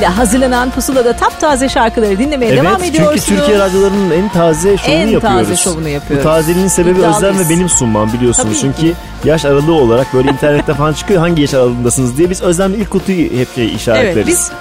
ile 0.06 0.14
hazırlanan 0.14 0.70
Pusula'da 0.70 1.12
taptaze 1.12 1.68
şarkıları 1.68 2.18
dinlemeye 2.18 2.52
Evet 2.52 2.62
devam 2.64 2.82
ediyorsunuz. 2.84 3.24
çünkü 3.26 3.40
Türkiye 3.40 3.58
radyolarının 3.58 4.10
en 4.10 4.28
taze 4.28 4.76
şovunu 4.78 4.94
En 4.94 5.06
yapıyoruz. 5.08 5.48
taze 5.48 5.56
şovunu 5.56 5.88
yapıyoruz. 5.88 6.24
Bu 6.26 6.28
tazeliğin 6.28 6.68
sebebi 6.68 6.98
İddialıyız. 6.98 7.22
Özlem 7.22 7.38
ve 7.46 7.50
benim 7.50 7.68
sunmam 7.68 8.12
biliyorsunuz. 8.12 8.60
Tabii 8.60 8.74
çünkü 8.76 8.94
yaş 9.26 9.44
aralığı 9.44 9.74
olarak 9.74 10.14
böyle 10.14 10.30
internette 10.30 10.74
falan 10.74 10.92
çıkıyor 10.92 11.20
hangi 11.20 11.42
yaş 11.42 11.54
aralığındasınız 11.54 12.18
diye 12.18 12.30
biz 12.30 12.42
Özlem'le 12.42 12.74
ilk 12.74 12.90
kutuyu 12.90 13.30
hep 13.38 13.54
şey 13.54 13.74
işaretleriz. 13.74 14.16
Evet 14.16 14.26
biz 14.26 14.52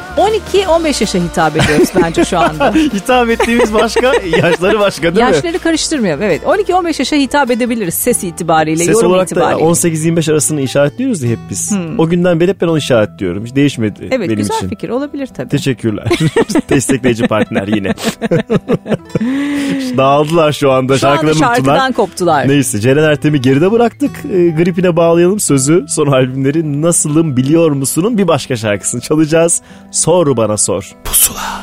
12-15 0.63 0.85
yaşa 0.87 1.19
hitap 1.19 1.57
ediyoruz 1.57 1.89
bence 2.03 2.25
şu 2.25 2.39
anda. 2.39 2.73
hitap 2.93 3.29
ettiğimiz 3.29 3.73
başka, 3.73 4.13
yaşları 4.41 4.79
başka 4.79 5.15
değil 5.15 5.27
mi? 5.27 5.35
Yaşları 5.35 5.59
karıştırmayalım. 5.59 6.23
Evet 6.23 6.41
12-15 6.43 6.85
yaşa 6.99 7.15
hitap 7.15 7.51
edebiliriz 7.51 7.93
ses 7.93 8.23
itibariyle, 8.23 8.83
Ses 8.83 8.95
yorum 8.95 9.11
olarak 9.11 9.35
da 9.35 9.53
itibariyle. 9.53 9.63
18-25 9.65 10.31
arasını 10.31 10.61
işaretliyoruz 10.61 11.23
ya 11.23 11.29
hep 11.29 11.39
biz. 11.49 11.71
Hmm. 11.71 11.99
O 11.99 12.07
günden 12.07 12.39
beri 12.39 12.49
hep 12.49 12.61
ben 12.61 12.67
onu 12.67 12.77
işaretliyorum. 12.77 13.45
Hiç 13.45 13.55
değişmedi 13.55 14.07
Evet 14.11 14.29
benim 14.29 14.35
güzel 14.35 14.55
için. 14.55 14.69
fikir 14.69 14.89
olabilir 14.89 15.27
tabii. 15.27 15.49
Teşekkürler. 15.49 16.07
Destekleyici 16.69 17.27
partner 17.27 17.67
yine. 17.67 17.93
Dağıldılar 19.97 20.51
şu 20.51 20.71
anda. 20.71 20.97
Şu 20.97 21.07
anda 21.07 21.33
şarkıdan 21.33 21.75
unuttular. 21.75 21.93
koptular. 21.93 22.47
Neyse 22.47 22.79
Ceren 22.79 23.03
Ertem'i 23.03 23.41
geride 23.41 23.71
bıraktık. 23.71 24.11
E, 24.33 24.49
gripine 24.49 24.95
bağlayalım 24.95 25.39
sözü. 25.39 25.85
Son 25.89 26.07
albümleri 26.07 26.81
Nasılım 26.81 27.37
Biliyor 27.37 27.71
Musun'un 27.71 28.17
bir 28.17 28.27
başka 28.27 28.55
şarkısını 28.55 29.01
çalacağız. 29.01 29.61
Sor 29.91 30.37
bana 30.37 30.57
sor. 30.57 30.91
Pusula. 31.03 31.61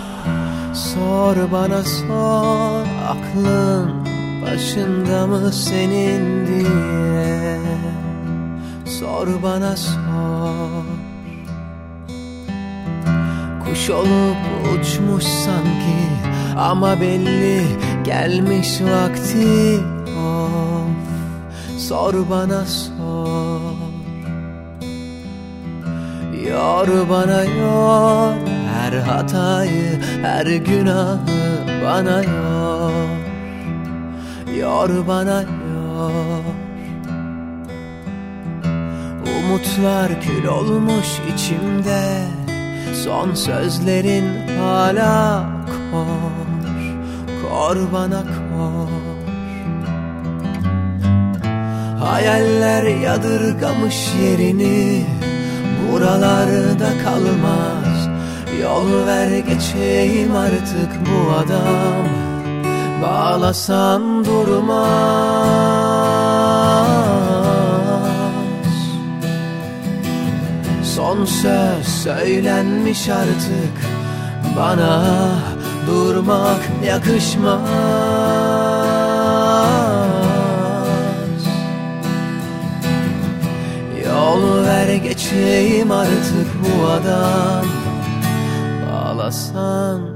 Sor 0.75 1.37
bana 1.53 1.83
sor 1.83 2.87
aklın 3.09 3.91
başında 4.47 5.27
mı 5.27 5.53
senin 5.53 6.47
diye 6.47 7.59
Sor 9.01 9.29
bana 9.43 9.77
sor 9.77 10.85
Kuş 13.65 13.91
olup 13.91 14.37
uçmuş 14.75 15.25
sanki 15.25 15.99
ama 16.59 17.01
belli 17.01 17.67
gelmiş 18.05 18.81
vakti 18.81 19.81
of. 20.19 20.73
Sor 21.79 22.15
bana 22.31 22.65
sor. 22.67 23.61
Yor 26.49 27.09
bana 27.11 27.45
yor. 27.45 28.35
Her 28.75 28.93
hatayı 28.93 30.01
her 30.23 30.47
günahı 30.47 31.19
bana 31.85 32.23
yor. 32.23 32.93
Yor 34.59 35.07
bana 35.07 35.43
yor. 35.43 36.45
Umutlar 39.39 40.21
kül 40.21 40.47
olmuş 40.47 41.07
içimde. 41.35 42.25
Son 43.05 43.35
sözlerin 43.35 44.59
hala 44.59 45.45
kor 45.91 46.42
Kor 47.53 47.77
bana 47.93 48.23
kor 48.35 48.89
Hayaller 52.05 52.83
yadırgamış 52.83 53.99
yerini 54.23 55.07
Buralarda 55.83 56.91
kalmaz. 57.05 58.09
Yol 58.63 59.07
ver 59.07 59.39
geçeyim 59.39 60.37
artık 60.37 60.91
bu 61.07 61.33
adam. 61.33 62.07
Bağlasan 63.03 64.25
durmaz. 64.25 64.93
Son 70.95 71.25
söz 71.25 71.87
söylenmiş 71.87 73.09
artık 73.09 73.77
Bana 74.57 75.03
durmak 75.87 76.61
yakışmaz. 76.87 77.61
Yol 84.07 84.65
ver 84.65 84.95
geçeyim 84.95 85.91
artık 85.91 86.49
bu 86.63 86.87
adam. 86.87 87.65
Bağlasan 88.87 90.12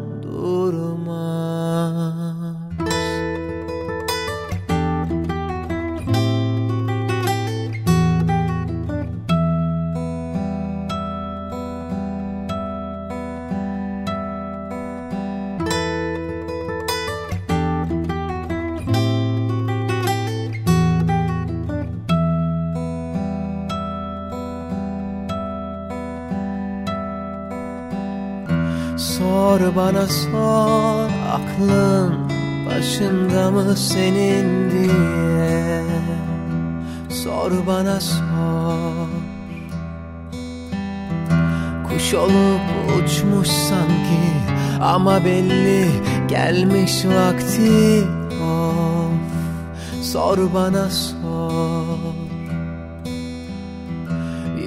bana 29.77 30.07
sor 30.07 31.11
aklın 31.33 32.15
başında 32.67 33.51
mı 33.51 33.77
senin 33.77 34.71
diye. 34.71 35.83
Sor 37.09 37.53
bana 37.67 38.01
sor. 38.01 39.09
Kuş 41.89 42.15
olup 42.15 42.61
uçmuş 42.99 43.49
sanki 43.49 44.27
ama 44.83 45.25
belli 45.25 45.89
gelmiş 46.29 47.05
vakti 47.05 48.05
of. 48.43 49.13
Sor 50.03 50.39
bana 50.55 50.91
sor. 50.91 52.17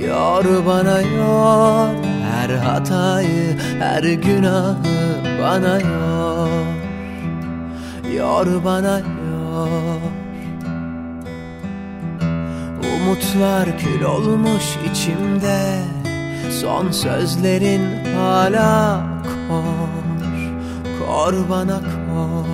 Yor 0.08 0.66
bana 0.66 1.02
yor 1.02 1.90
her 2.32 2.50
hatayı 2.50 3.58
her 3.80 4.04
günahı 4.04 4.99
bana 5.42 5.80
yor 5.80 6.50
Yor 8.16 8.64
bana 8.64 9.00
yor 9.00 10.02
Umutlar 12.96 13.78
kül 13.78 14.04
olmuş 14.04 14.64
içimde 14.92 15.82
Son 16.62 16.92
sözlerin 16.92 18.16
hala 18.16 19.04
kor 19.48 20.00
Kor 21.00 21.50
bana 21.50 21.80
kor. 21.80 22.46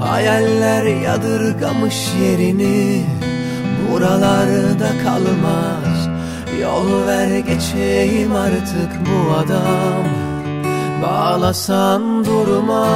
Hayaller 0.00 0.84
yadırgamış 0.84 1.96
yerini 2.22 3.06
Buralarda 3.90 4.88
kalmaz. 5.04 6.08
Yol 6.60 7.06
ver 7.06 7.38
geçeyim 7.38 8.36
artık 8.36 8.91
bu 9.06 9.34
adam. 9.34 10.04
Bağlasan 11.02 12.24
durmaz. 12.24 12.92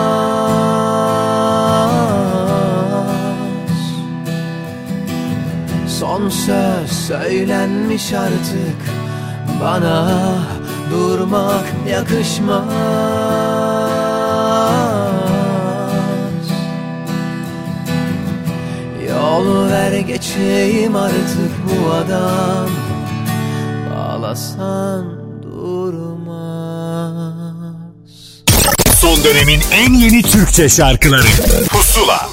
Son 5.88 6.28
söz 6.28 6.92
söylenmiş 6.92 8.12
artık. 8.12 8.80
Bana 9.60 10.08
durmak 10.90 11.64
yakışmaz. 11.90 12.62
Yol 19.08 19.68
ver 19.70 19.98
geçeyim 19.98 20.96
artık 20.96 21.52
bu 21.64 21.90
adam. 21.92 22.68
Bağlasan 23.90 25.15
dönemin 29.26 29.60
en 29.72 29.92
yeni 29.92 30.22
Türkçe 30.22 30.68
şarkıları. 30.68 31.26
Pusula. 31.68 32.28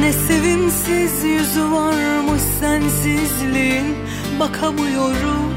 Ne 0.00 0.12
sevimsiz 0.12 1.24
yüzü 1.24 1.62
varmış 1.62 2.42
sensizliğin 2.60 3.96
bakamıyorum 4.40 5.49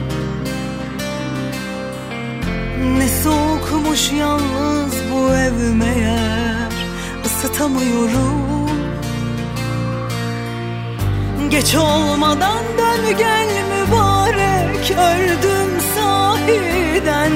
ısıtamıyorum 7.64 8.70
Geç 11.49 11.76
olmadan 11.76 12.64
dön 12.78 13.18
gel 13.18 13.47
mübarek 13.72 14.91
öldüm 14.91 15.72
sahiden. 15.95 17.32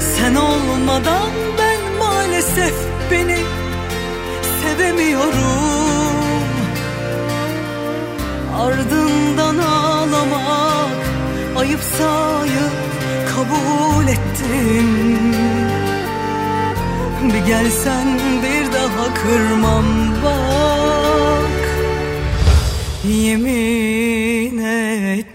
Sen 0.00 0.34
olmadan 0.34 1.30
ben 1.58 1.98
maalesef 1.98 2.74
beni 3.10 3.38
sevemiyorum. 4.62 5.38
Ardından 8.58 9.58
ağlamak 9.58 10.90
ayıp 11.56 11.80
sayıp 11.80 12.72
kabul 13.34 14.08
ettim 14.08 15.57
Bir 17.28 17.46
gelsen 17.46 18.18
bir 18.42 18.72
daha 18.72 19.14
kırmam 19.14 19.84
bak. 20.24 21.58
Yemin 23.04 24.58
ettim 24.58 25.27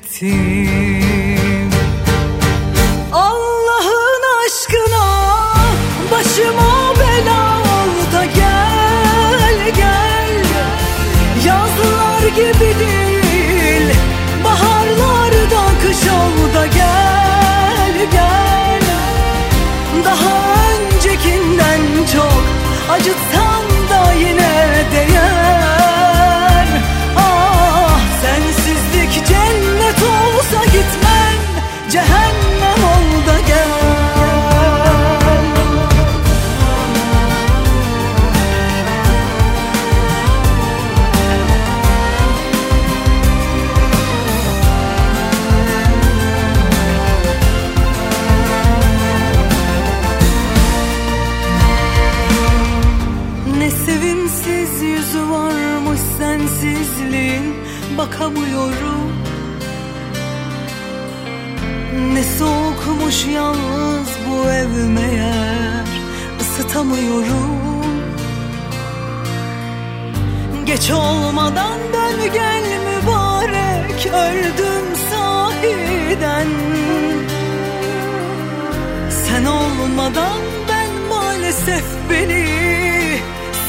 Sen 79.94 80.00
olmadan 80.00 80.42
ben 80.70 80.92
maalesef 81.10 81.84
beni 82.10 82.48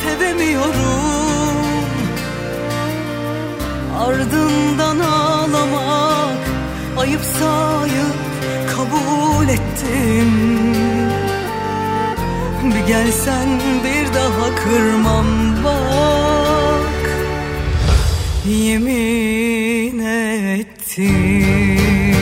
sevemiyorum. 0.04 1.84
Ardından 3.98 4.98
ağlamak 4.98 6.38
ayıp 6.98 7.20
sayıp 7.20 8.16
kabul 8.76 9.48
ettim. 9.48 10.32
Bir 12.64 12.86
gelsen 12.86 13.48
bir 13.84 14.14
daha 14.14 14.54
kırmam 14.54 15.26
bak. 15.64 17.10
Yemin 18.46 19.98
ettim 19.98 22.13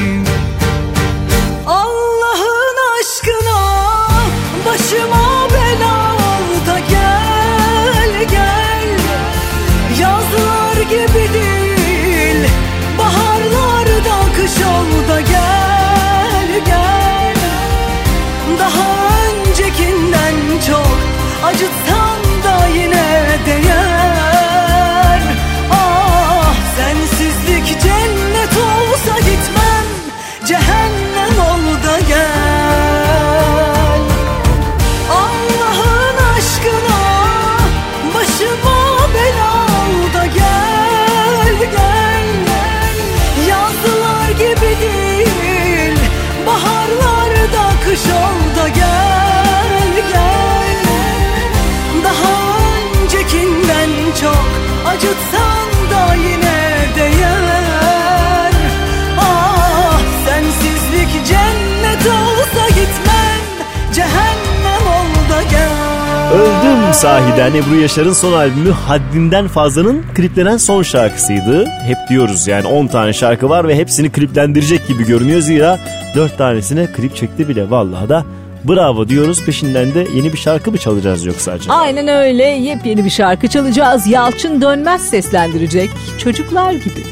Öldüm 66.33 66.95
sahiden 66.95 67.55
Ebru 67.55 67.75
Yaşar'ın 67.81 68.13
son 68.13 68.33
albümü 68.33 68.71
Haddinden 68.71 69.49
Fazla'nın 69.49 70.03
kliplenen 70.15 70.57
son 70.57 70.83
şarkısıydı. 70.83 71.67
Hep 71.67 71.97
diyoruz 72.11 72.47
yani 72.49 72.67
10 72.67 72.87
tane 72.87 73.13
şarkı 73.13 73.49
var 73.49 73.69
ve 73.69 73.77
hepsini 73.77 74.13
kliplendirecek 74.13 74.89
gibi 74.89 75.07
görünüyor. 75.07 75.41
Zira 75.41 75.79
4 76.15 76.39
tanesine 76.39 76.87
klip 76.87 77.17
çekti 77.17 77.49
bile 77.49 77.71
vallahi 77.71 78.09
da 78.09 78.25
bravo 78.65 79.09
diyoruz. 79.09 79.45
Peşinden 79.45 79.95
de 79.95 80.07
yeni 80.15 80.33
bir 80.33 80.39
şarkı 80.39 80.71
mı 80.71 80.79
çalacağız 80.79 81.25
yoksa 81.25 81.53
acaba? 81.53 81.75
Aynen 81.75 82.09
öyle 82.09 82.45
yepyeni 82.45 83.05
bir 83.05 83.11
şarkı 83.11 83.49
çalacağız. 83.49 84.07
Yalçın 84.07 84.61
Dönmez 84.61 85.03
seslendirecek. 85.03 85.91
Çocuklar 86.19 86.73
gibi. 86.73 87.03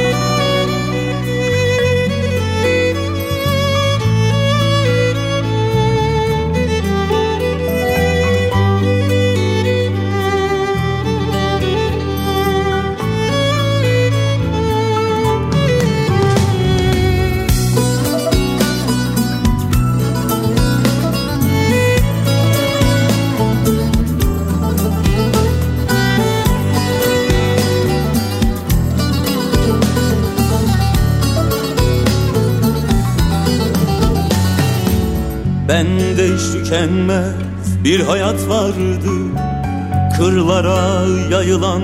tükenmez 36.68 37.84
bir 37.84 38.00
hayat 38.00 38.48
vardı. 38.48 39.10
Kırlara 40.16 41.06
yayılan 41.30 41.82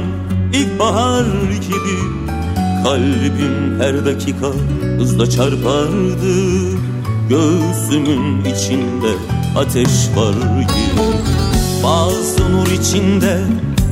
ilkbahar 0.53 1.25
gibi 1.61 1.99
Kalbim 2.85 3.81
her 3.81 4.05
dakika 4.05 4.47
hızla 4.99 5.31
çarpardı. 5.31 6.35
Göğsümün 7.29 8.45
içinde 8.45 9.13
ateş 9.57 10.09
var 10.17 10.61
gibi. 10.61 11.03
Bazı 11.85 12.53
nur 12.53 12.67
içinde 12.67 13.41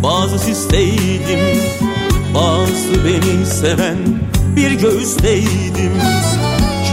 bazı 0.02 0.38
sisteydim. 0.38 1.62
Bazı 2.34 3.04
beni 3.04 3.46
seven 3.46 3.98
bir 4.56 4.70
göğüsteydim. 4.70 5.92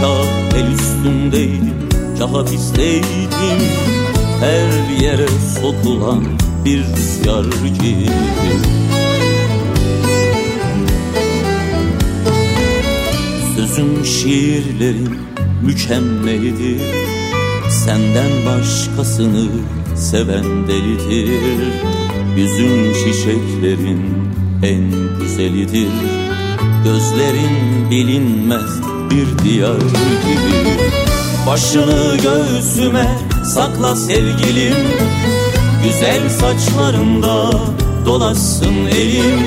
Kah 0.00 0.56
el 0.56 0.72
üstündeydim 0.72 1.90
kah 2.18 2.32
hapisteydim 2.32 3.29
Her 4.40 5.02
yere 5.02 5.28
sokulan 5.60 6.24
bir 6.64 6.78
rüzgar 6.78 7.44
gibi. 7.44 8.10
Sözüm 13.56 14.04
şiirlerim 14.04 15.18
mükemmelidir 15.62 16.80
Senden 17.70 18.30
başkasını 18.46 19.48
seven 19.96 20.68
delidir. 20.68 21.72
Yüzün 22.36 22.92
çiçeklerin 22.94 24.02
en 24.62 24.90
güzelidir 25.20 25.88
Gözlerin 26.84 27.90
bilinmez 27.90 28.82
bir 29.10 29.44
diyar 29.44 29.76
gibi. 29.76 30.70
Başını 31.46 32.16
göğsüme 32.16 33.08
sakla 33.44 33.96
sevgilim 33.96 34.74
Güzel 35.84 36.28
saçlarında 36.28 37.50
dolaşsın 38.06 38.74
elim. 38.74 39.40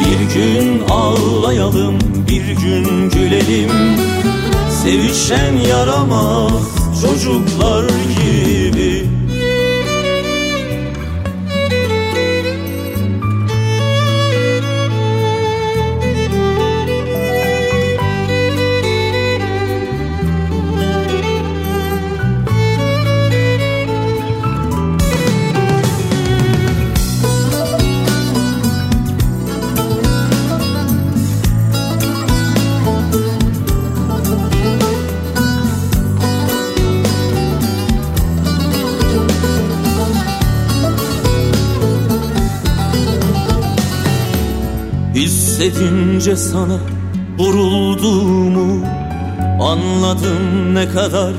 Bir 0.00 0.34
gün 0.34 0.82
ağlayalım 0.88 1.98
bir 2.28 2.46
gün 2.46 3.10
gülelim. 3.10 3.70
Sevişen 4.82 5.56
yaramaz 5.68 6.52
çocuklar 7.02 7.84
gibi 7.88 8.59
Hissedince 45.60 46.36
sana 46.36 46.78
vurulduğumu 47.38 48.86
Anladım 49.60 50.74
ne 50.74 50.88
kadar 50.88 51.32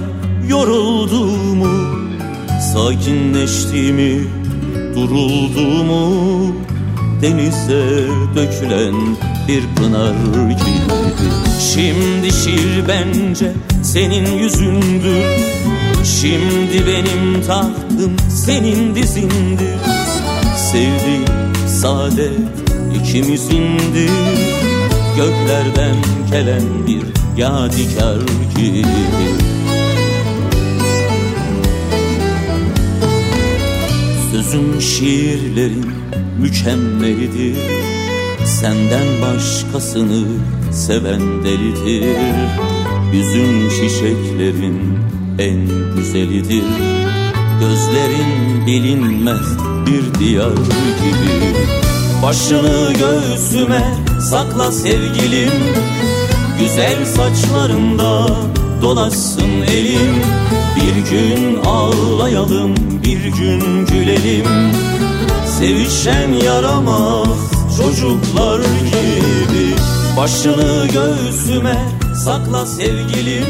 yorulduğumu 0.50 1.96
Sakinleştiğimi 2.74 4.20
Durulduğumu 4.96 6.56
denize 7.22 8.08
dökülen 8.36 8.96
bir 9.48 9.64
pınar 9.76 10.16
gibi. 10.50 10.92
Şimdi 11.74 12.32
şiir 12.32 12.88
bence 12.88 13.52
senin 13.84 14.38
yüzündür. 14.38 15.26
Şimdi 16.22 16.88
benim 16.88 17.42
tahtım 17.48 18.16
senin 18.30 18.96
dizindir. 18.96 19.80
Sevdiğim 20.72 21.26
saadet 21.68 22.61
ikimizindir 22.96 24.12
Göklerden 25.18 25.96
gelen 26.32 26.88
bir 26.88 27.04
yadigar 27.42 28.20
gibi. 28.56 28.86
Sözüm 34.32 34.82
şiirlerin 34.82 35.92
mükemmelidir 36.40 37.58
Senden 38.46 39.08
başkasını 39.22 40.24
seven 40.72 41.44
delidir. 41.44 42.18
Yüzün 43.14 43.70
çiçeklerin 43.70 45.00
en 45.40 45.68
güzelidir 45.96 46.64
Gözlerin 47.60 48.68
bilinmez 48.68 49.58
bir 49.88 50.20
diyar 50.20 50.52
gibi 50.52 51.91
Başını 52.24 52.94
göğsüme 52.94 53.94
sakla 54.30 54.72
sevgilim. 54.72 55.52
Güzel 56.60 57.06
saçlarında 57.06 58.28
dolaşsın 58.82 59.62
elim. 59.62 60.16
Bir 60.76 61.10
gün 61.12 61.64
ağlayalım 61.64 62.76
bir 63.04 63.24
gün 63.24 63.86
gülelim. 63.86 64.46
Sevişen 65.60 66.34
yaramaz 66.34 67.52
çocuklar 67.78 68.60
gibi. 68.60 69.76
Başını 70.18 70.88
göğsüme 70.88 71.78
sakla 72.26 72.66
sevgilim. 72.66 73.46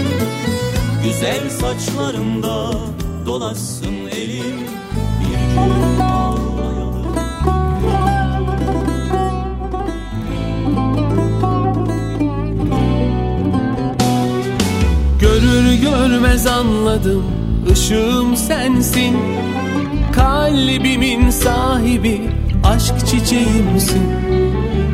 Güzel 1.03 1.49
saçlarında 1.49 2.71
dolaşsın 3.25 4.00
Görmez 16.01 16.47
anladım 16.47 17.23
ışığım 17.71 18.35
sensin. 18.35 19.17
Kalbimin 20.15 21.29
sahibi 21.29 22.21
aşk 22.63 23.07
çiçeğimsin. 23.07 24.03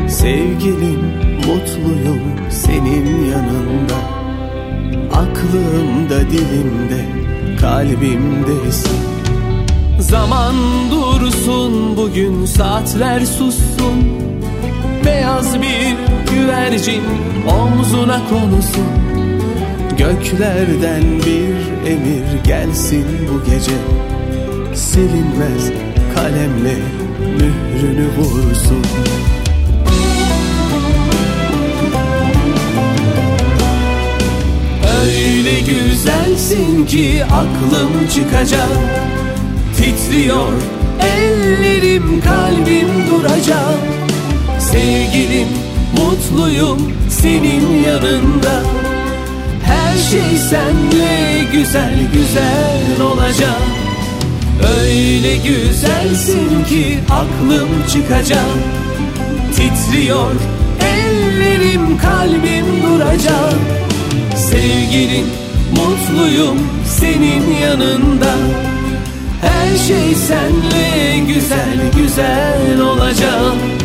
Sevgilim 0.09 1.01
mutluyum 1.35 2.21
senin 2.49 3.25
yanında. 3.31 3.95
Aklımda 5.13 6.31
dilimde 6.31 7.05
kalbimdesin. 7.61 8.99
Zaman 9.99 10.55
dursun 10.91 11.97
bugün 11.97 12.45
saatler 12.45 13.19
sussun. 13.19 14.11
Beyaz 15.05 15.61
bir 15.61 15.95
güvercin 16.31 17.03
omzuna 17.47 18.19
konusun 18.29 19.16
Göklerden 20.07 21.03
bir 21.25 21.87
emir 21.91 22.43
gelsin 22.45 23.05
bu 23.29 23.51
gece. 23.51 23.71
Silinmez 24.75 25.71
kalemle 26.15 26.75
mührünü 27.19 28.07
vursun. 28.17 28.83
Öyle 35.01 35.59
güzelsin 35.59 36.85
ki 36.85 37.23
aklım 37.25 38.07
çıkacak. 38.13 38.69
Titriyor 39.77 40.53
ellerim 41.01 42.21
kalbim 42.21 42.89
duracak. 43.09 43.79
Sevgilim 44.59 45.47
mutluyum 45.97 46.93
senin 47.09 47.83
yanında 47.83 48.76
şey 49.97 50.37
senle 50.49 51.43
güzel 51.51 51.95
güzel 52.13 53.01
olacak. 53.01 53.61
Öyle 54.79 55.37
güzelsin 55.37 56.63
ki 56.69 56.99
aklım 57.09 57.69
çıkacak. 57.93 58.45
Titriyor 59.55 60.31
ellerim 60.81 61.97
kalbim 61.97 62.65
duracak. 62.83 63.53
Sevgilim 64.35 65.25
mutluyum 65.71 66.57
senin 66.85 67.55
yanında. 67.61 68.33
Her 69.41 69.77
şey 69.77 70.15
senle 70.15 71.19
güzel 71.19 71.91
güzel 71.97 72.81
olacak 72.81 73.76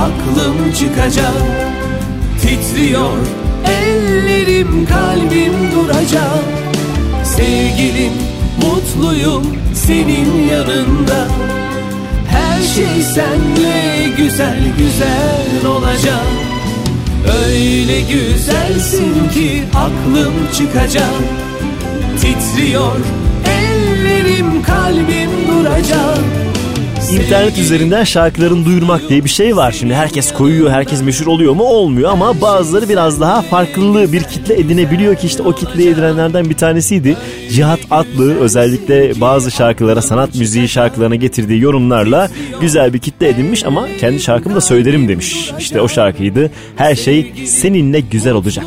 aklım 0.00 0.72
çıkacak 0.72 1.70
Titriyor 2.40 3.18
ellerim 3.64 4.86
kalbim 4.86 5.52
duracak. 5.74 6.44
Sevgilim 7.24 8.12
mutluyum 8.62 9.56
senin 9.74 10.48
yanında. 10.50 11.28
Her 12.28 12.62
şey 12.62 13.02
senle 13.02 14.08
güzel 14.16 14.58
güzel 14.78 15.66
olacak. 15.66 16.26
Öyle 17.44 18.00
güzelsin 18.00 19.28
ki 19.34 19.62
aklım 19.74 20.34
çıkacak. 20.54 21.14
Titriyor 22.20 22.96
ellerim 23.46 24.62
kalbim 24.62 25.30
duracak 25.48 26.39
İnternet 27.12 27.58
üzerinden 27.58 28.04
şarkılarını 28.04 28.64
duyurmak 28.64 29.08
diye 29.08 29.24
bir 29.24 29.28
şey 29.28 29.56
var. 29.56 29.72
Şimdi 29.72 29.94
herkes 29.94 30.32
koyuyor, 30.32 30.70
herkes 30.70 31.02
meşhur 31.02 31.26
oluyor 31.26 31.52
mu? 31.54 31.62
Olmuyor 31.62 32.10
ama 32.10 32.40
bazıları 32.40 32.88
biraz 32.88 33.20
daha 33.20 33.42
farklı 33.42 34.12
bir 34.12 34.22
kitle 34.22 34.54
edinebiliyor 34.54 35.16
ki 35.16 35.26
işte 35.26 35.42
o 35.42 35.52
kitleyi 35.52 35.88
edinenlerden 35.88 36.50
bir 36.50 36.54
tanesiydi. 36.54 37.16
Cihat 37.52 37.80
Atlı 37.90 38.38
özellikle 38.40 39.20
bazı 39.20 39.50
şarkılara, 39.50 40.02
sanat 40.02 40.34
müziği 40.34 40.68
şarkılarına 40.68 41.14
getirdiği 41.14 41.60
yorumlarla 41.60 42.30
güzel 42.60 42.92
bir 42.92 42.98
kitle 42.98 43.28
edinmiş 43.28 43.64
ama 43.64 43.88
kendi 44.00 44.20
şarkımı 44.20 44.54
da 44.54 44.60
söylerim 44.60 45.08
demiş. 45.08 45.50
İşte 45.58 45.80
o 45.80 45.88
şarkıydı. 45.88 46.50
Her 46.76 46.94
şey 46.94 47.32
seninle 47.46 48.00
güzel 48.00 48.32
olacak. 48.34 48.66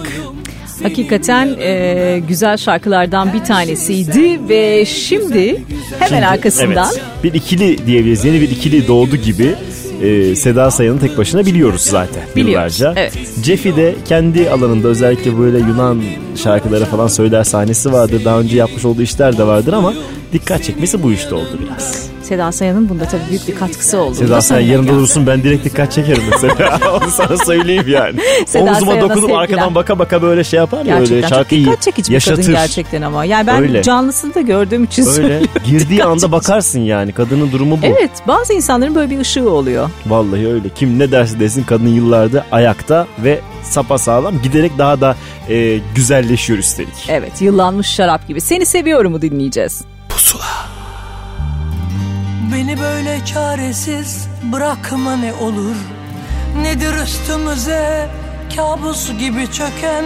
Hakikaten 0.84 1.49
e, 1.60 2.22
güzel 2.27 2.57
şarkılardan 2.57 3.34
bir 3.34 3.43
tanesiydi 3.43 4.39
ve 4.49 4.85
şimdi 4.85 5.61
hemen 5.99 6.22
arkasından 6.22 6.89
evet, 6.93 7.03
bir 7.23 7.34
ikili 7.34 7.88
diyebiliriz. 7.88 8.26
Yeni 8.26 8.41
bir 8.41 8.49
ikili 8.49 8.88
doğdu 8.88 9.15
gibi. 9.15 9.55
e, 10.01 10.35
Seda 10.35 10.72
Sayan'ı 10.72 10.99
tek 10.99 11.18
başına 11.18 11.45
biliyoruz 11.45 11.81
zaten 11.81 12.23
Biliyoruz, 12.35 12.80
yıllarca. 12.80 13.01
evet. 13.01 13.14
Jeffy 13.43 13.76
de 13.76 13.95
kendi 14.07 14.49
alanında 14.49 14.88
özellikle 14.88 15.38
böyle 15.39 15.57
Yunan 15.57 16.01
şarkıları 16.43 16.85
falan 16.85 17.07
söyler 17.07 17.43
sahnesi 17.43 17.91
vardır. 17.91 18.22
Daha 18.26 18.39
önce 18.39 18.57
yapmış 18.57 18.85
olduğu 18.85 19.01
işler 19.01 19.38
de 19.38 19.43
vardır 19.47 19.73
ama 19.73 19.93
dikkat 20.34 20.64
çekmesi 20.64 21.03
bu 21.03 21.11
işte 21.11 21.35
oldu 21.35 21.60
biraz. 21.65 22.10
Seda 22.34 22.51
Sayan'ın 22.51 22.89
bunda 22.89 23.05
tabii 23.05 23.22
büyük 23.30 23.47
bir 23.47 23.55
katkısı 23.55 23.97
oldu. 23.99 24.15
Seda 24.15 24.41
Sayan 24.41 24.68
yanında 24.72 24.91
durursun 24.91 25.27
ben 25.27 25.43
direkt 25.43 25.65
dikkat 25.65 25.91
çekerim 25.91 26.23
mesela. 26.31 26.80
Onu 27.01 27.11
sana 27.11 27.38
söyleyeyim 27.38 27.85
yani. 27.88 28.19
Seda 28.45 28.64
Omzuma 28.64 28.80
Sayan'a 28.80 29.01
dokunup 29.01 29.19
sevgiler. 29.19 29.39
arkadan 29.39 29.76
baka 29.76 29.99
baka 29.99 30.22
böyle 30.22 30.43
şey 30.43 30.57
yapar 30.57 30.85
ya 30.85 30.97
Gerçekten 30.97 31.15
öyle 31.18 31.27
çok 31.27 31.38
şarkıyı 31.38 31.65
dikkat 31.65 31.81
çekici 31.81 32.10
bir 32.10 32.14
yaşatır. 32.14 32.41
kadın 32.41 32.53
gerçekten 32.53 33.01
ama. 33.01 33.26
Yani 33.26 33.47
ben 33.47 33.61
Öyle. 33.61 33.84
canlısını 33.84 34.34
da 34.35 34.41
gördüğüm 34.41 34.84
için 34.84 35.03
Öyle 35.03 35.14
söylüyorum. 35.14 35.47
girdiği 35.65 36.03
anda 36.03 36.31
bakarsın 36.31 36.80
yani 36.80 37.11
kadının 37.11 37.51
durumu 37.51 37.81
bu. 37.81 37.85
Evet 37.85 38.11
bazı 38.27 38.53
insanların 38.53 38.95
böyle 38.95 39.10
bir 39.10 39.19
ışığı 39.19 39.49
oluyor. 39.49 39.89
Vallahi 40.05 40.47
öyle. 40.47 40.69
Kim 40.69 40.99
ne 40.99 41.11
derse 41.11 41.39
desin 41.39 41.64
kadın 41.64 41.88
yıllardır 41.88 42.43
ayakta 42.51 43.07
ve 43.23 43.39
sapasağlam 43.64 44.41
giderek 44.41 44.77
daha 44.77 45.01
da 45.01 45.15
e, 45.49 45.80
güzelleşiyor 45.95 46.60
üstelik. 46.60 47.05
Evet 47.10 47.41
yıllanmış 47.41 47.88
şarap 47.88 48.27
gibi. 48.27 48.41
Seni 48.41 48.65
seviyorumu 48.65 49.22
dinleyeceğiz. 49.22 49.81
Beni 52.54 52.80
böyle 52.80 53.26
çaresiz 53.26 54.28
bırakma 54.44 55.16
ne 55.16 55.34
olur. 55.34 55.76
Nedir 56.62 56.94
üstümüze 57.04 58.10
kabus 58.56 59.10
gibi 59.20 59.52
çöken 59.52 60.06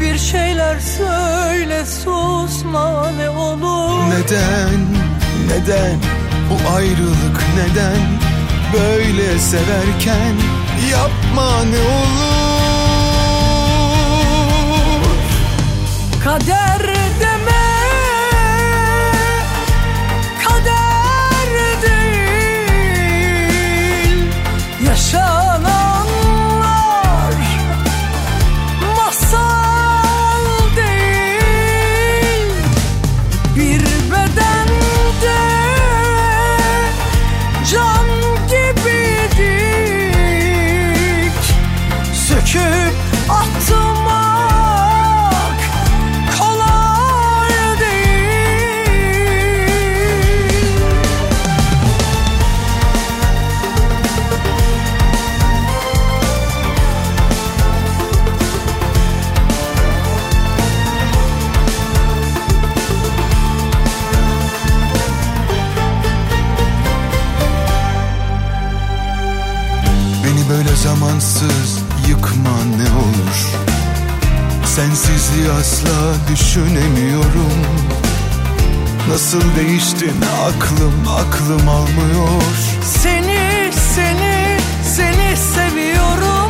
Bir 0.00 0.18
şeyler 0.18 0.80
söyle 0.80 1.86
susma 1.86 3.10
ne 3.10 3.30
olur. 3.30 4.04
Neden, 4.10 4.80
neden 5.48 5.96
bu 6.50 6.74
ayrılık 6.76 7.42
neden 7.56 8.00
Böyle 8.72 9.38
severken 9.38 10.34
yapma 10.92 11.64
ne 11.64 11.78
olur? 11.78 12.58
Kader 16.24 16.97
asla 75.78 76.14
düşünemiyorum. 76.32 77.52
Nasıl 79.08 79.42
değiştin 79.56 80.20
aklım 80.46 80.94
aklım 81.08 81.68
almıyor. 81.68 82.42
Seni 82.84 83.70
seni 83.94 84.58
seni 84.84 85.36
seviyorum 85.36 86.47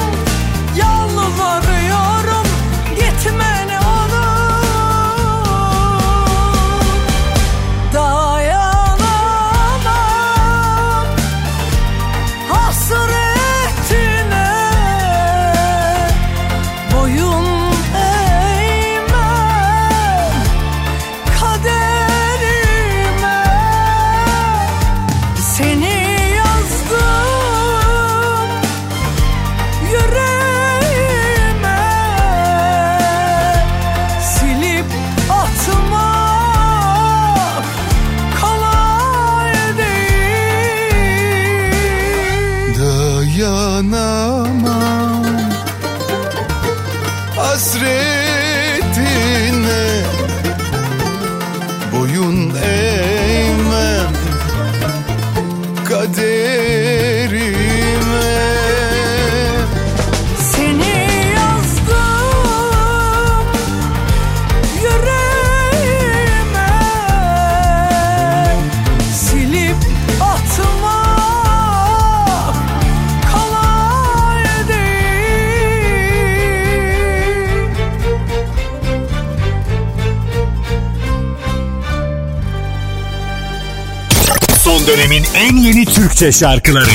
Türkçe 86.18 86.38
şarkıları 86.38 86.90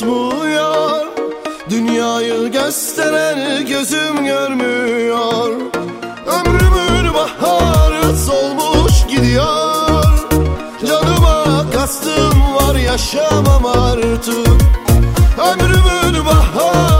tutmuyor 0.00 1.06
Dünyayı 1.70 2.52
gösteren 2.52 3.66
gözüm 3.66 4.24
görmüyor. 4.24 5.52
Ömrümün 6.26 7.14
baharı 7.14 8.16
solmuş 8.16 9.06
gidiyor. 9.08 10.04
Canıma 10.86 11.70
kastım 11.74 12.54
var 12.54 12.74
yaşamam 12.74 13.66
artık. 13.66 14.46
Ömrümün 15.38 16.26
baharı 16.26 16.95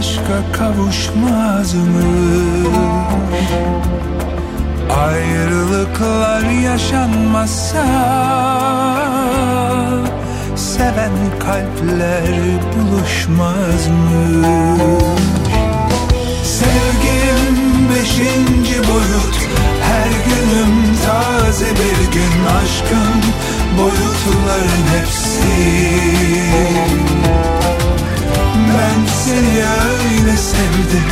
aşka 0.00 0.52
kavuşmaz 0.52 1.74
mı? 1.74 2.02
Ayrılıklar 5.08 6.50
yaşanmazsa 6.50 7.84
Seven 10.56 11.12
kalpler 11.38 12.34
buluşmaz 12.72 13.88
mı? 13.88 14.48
Sevgim 16.44 17.88
beşinci 17.90 18.78
boyut 18.88 19.36
Her 19.82 20.10
günüm 20.26 20.96
taze 21.06 21.66
bir 21.70 22.12
gün 22.12 22.46
Aşkın 22.62 23.22
boyutların 23.78 24.84
hepsi 24.98 25.40
ben 28.54 29.06
seni 29.24 29.62
öyle 29.90 30.36
sevdim 30.36 31.10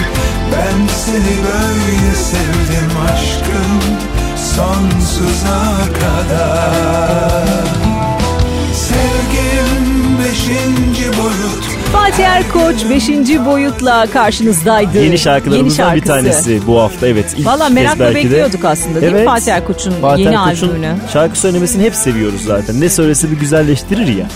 Ben 0.53 0.87
seni 0.95 1.37
böyle 1.45 2.15
sevdim 2.15 2.91
aşkım 3.13 3.99
Sonsuza 4.37 5.63
kadar 6.01 7.65
Sevgim 8.73 10.19
beşinci 10.25 11.09
boyut 11.19 11.65
Fatih 11.93 12.25
Erkoç 12.25 12.77
5. 12.91 13.09
boyutla 13.47 14.07
karşınızdaydı. 14.13 14.99
Yeni 15.05 15.19
şarkılarımızdan 15.19 15.95
bir 15.97 16.01
şarkısı. 16.03 16.13
tanesi 16.35 16.67
bu 16.67 16.81
hafta 16.81 17.07
evet. 17.09 17.35
ilk 17.37 17.47
Valla 17.47 17.65
kez 17.67 17.75
merakla 17.75 18.01
belki 18.05 18.15
de. 18.19 18.25
bekliyorduk 18.25 18.65
aslında 18.65 19.01
değil 19.01 19.13
mi 19.13 19.19
Evet. 19.19 19.29
Fatih 19.29 19.53
Erkoç'un 19.53 19.93
Fatih 20.01 20.25
yeni 20.25 20.35
Erkoç'un 20.35 20.69
albümünü? 20.69 20.95
şarkı 21.13 21.39
söylemesini 21.39 21.83
hep 21.85 21.95
seviyoruz 21.95 22.41
zaten. 22.45 22.81
Ne 22.81 22.89
söylese 22.89 23.31
bir 23.31 23.37
güzelleştirir 23.37 24.07
ya. 24.17 24.27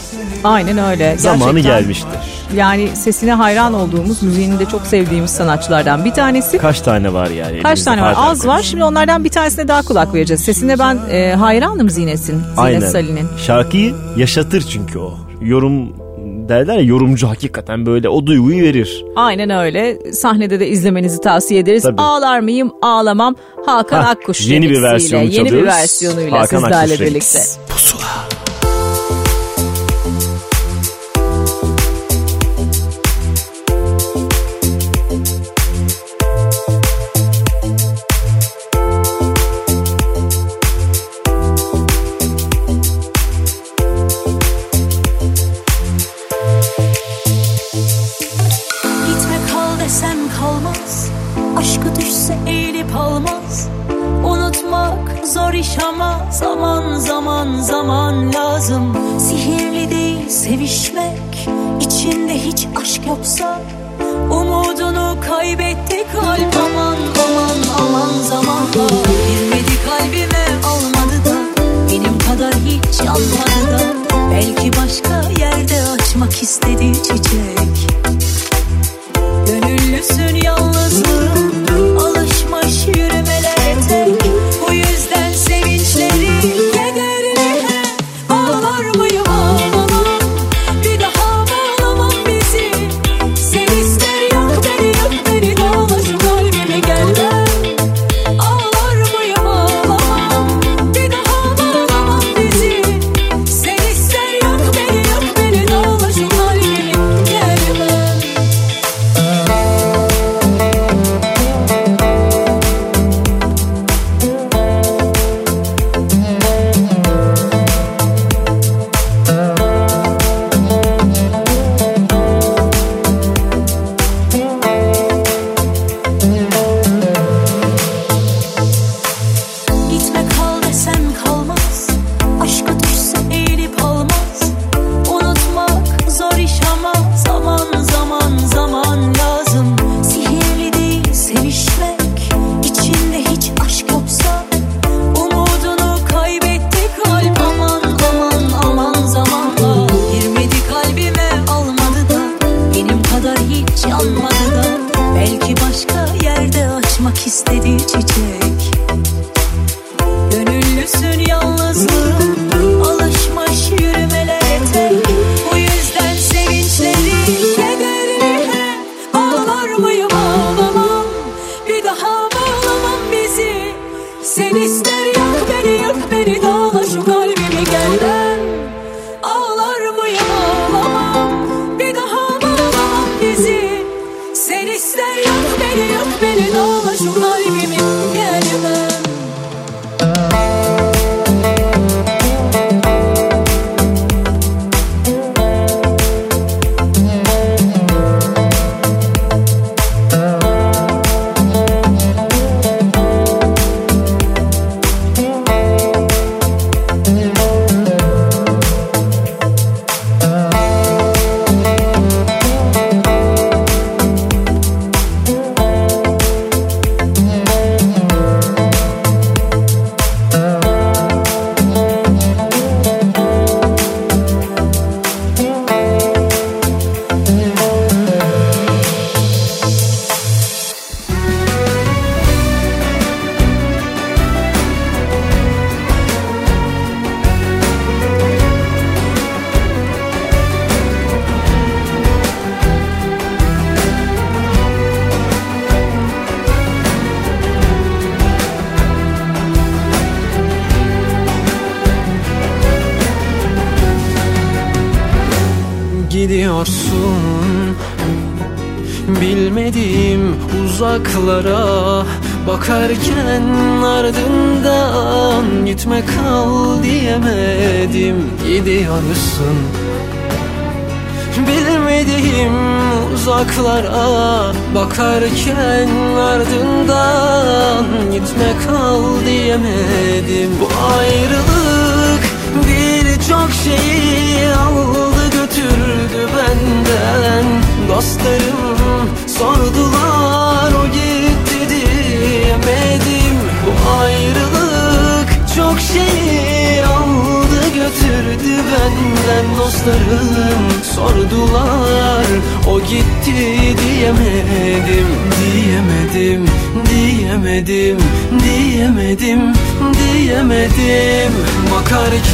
Aynen 0.44 0.78
öyle. 0.78 1.18
Zamanı 1.18 1.52
Gerçekten. 1.60 1.80
gelmişti. 1.80 2.08
Yani 2.56 2.88
sesine 2.96 3.32
hayran 3.32 3.74
olduğumuz, 3.74 4.22
müziğini 4.22 4.58
de 4.58 4.66
çok 4.66 4.86
sevdiğimiz 4.86 5.30
sanatçılardan 5.30 6.04
bir 6.04 6.10
tanesi. 6.12 6.58
Kaç 6.58 6.80
tane 6.80 7.12
var 7.12 7.30
yani? 7.30 7.62
Kaç 7.62 7.82
tane 7.82 8.02
var? 8.02 8.14
Az 8.18 8.46
var. 8.46 8.62
Şimdi 8.62 8.84
onlardan 8.84 9.24
bir 9.24 9.30
tanesine 9.30 9.68
daha 9.68 9.82
kulak 9.82 10.14
vereceğiz. 10.14 10.40
Sesine 10.44 10.78
ben 10.78 10.98
e, 11.10 11.34
hayranım 11.34 11.90
Zinet'in. 11.90 12.16
Zinet 12.22 12.42
Aynen. 12.56 12.80
Salih'in. 12.80 13.28
Şarkıyı 13.46 13.94
yaşatır 14.16 14.62
çünkü 14.70 14.98
o. 14.98 15.14
Yorum 15.40 16.02
derler 16.48 16.74
ya 16.74 16.82
yorumcu 16.82 17.28
hakikaten 17.28 17.86
böyle 17.86 18.08
o 18.08 18.26
duyguyu 18.26 18.62
verir. 18.62 19.04
Aynen 19.16 19.50
öyle. 19.50 20.12
Sahnede 20.12 20.60
de 20.60 20.68
izlemenizi 20.68 21.20
tavsiye 21.20 21.60
ederiz. 21.60 21.82
Tabii. 21.82 22.02
Ağlar 22.02 22.40
mıyım? 22.40 22.72
Ağlamam. 22.82 23.36
Hakan 23.66 24.02
Hah, 24.02 24.08
Akkuş 24.10 24.46
yeni 24.46 24.70
bir 24.70 24.82
versiyonu 24.82 25.24
Yeni 25.24 25.52
bir 25.52 25.66
versiyonuyla 25.66 26.40
Hakan 26.40 26.58
sizlerle 26.60 26.76
Akkuş 26.76 27.00
remix. 27.00 27.34
birlikte. 27.34 27.38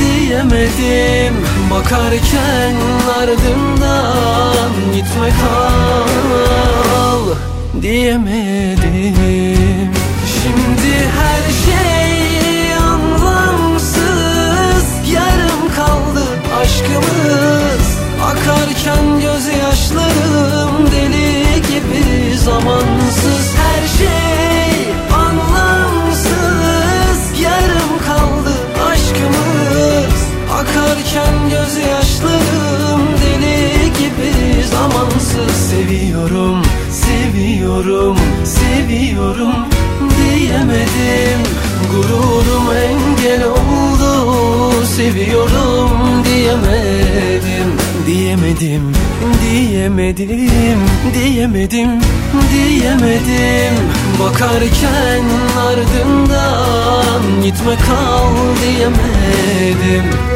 diyemedim. 0.00 1.34
Bakarken 1.70 2.74
ardından 3.20 4.70
gitme 4.94 5.30
kal 5.40 7.24
diyemedim. 7.82 9.90
Şimdi 10.42 10.92
her 11.18 11.42
şey 11.64 12.74
anlamsız 12.74 14.00
Yarım 15.12 15.62
kaldı 15.76 16.24
aşkımız. 16.60 17.84
Akarken 18.24 19.19
zamansız 22.50 23.54
Her 23.56 23.88
şey. 23.98 24.92
Anlamsız 25.14 26.40
Yarım 27.42 27.98
kaldı 28.06 28.54
aşkımız. 28.90 30.20
Akarken 30.52 31.34
gözyaşlarım 31.50 33.02
deli 33.22 33.92
gibi 33.98 34.32
zamansız. 34.64 35.56
Seviyorum, 35.70 36.62
seviyorum, 36.90 38.18
seviyorum 38.44 39.54
diyemedim. 40.16 41.40
Gururum 41.92 42.66
engel 42.72 43.44
oldu 43.44 44.86
Seviyorum 44.86 45.90
diyemedim 46.24 47.79
Diyemedim, 48.10 48.92
diyemedim, 49.42 50.80
diyemedim, 51.14 51.90
diyemedim. 52.52 53.74
Bakarken 54.20 55.24
ardından 55.58 57.42
gitme 57.42 57.76
kal 57.86 58.34
diyemedim 58.62 60.29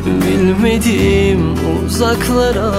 bilmediğim 0.06 1.56
uzaklara 1.86 2.72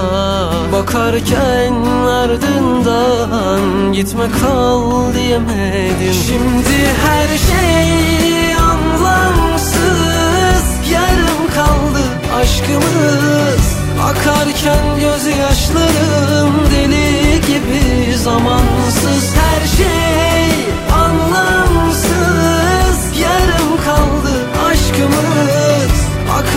Bakarken 0.73 1.75
ardından 2.07 3.93
gitme 3.93 4.25
kal 4.43 5.15
diyemedim. 5.15 6.15
Şimdi 6.27 6.79
her 7.07 7.29
şey 7.29 8.55
anlamsız 8.55 9.89
Yarım 10.93 11.43
kaldı 11.55 12.03
aşkımız. 12.41 13.65
Akarken 14.03 14.87
gözyaşlarım 15.01 16.53
deli 16.71 17.41
gibi 17.41 17.83
zamansız. 18.17 19.35
Her 19.37 19.63
şey 19.77 20.49
anlamsız 20.95 21.68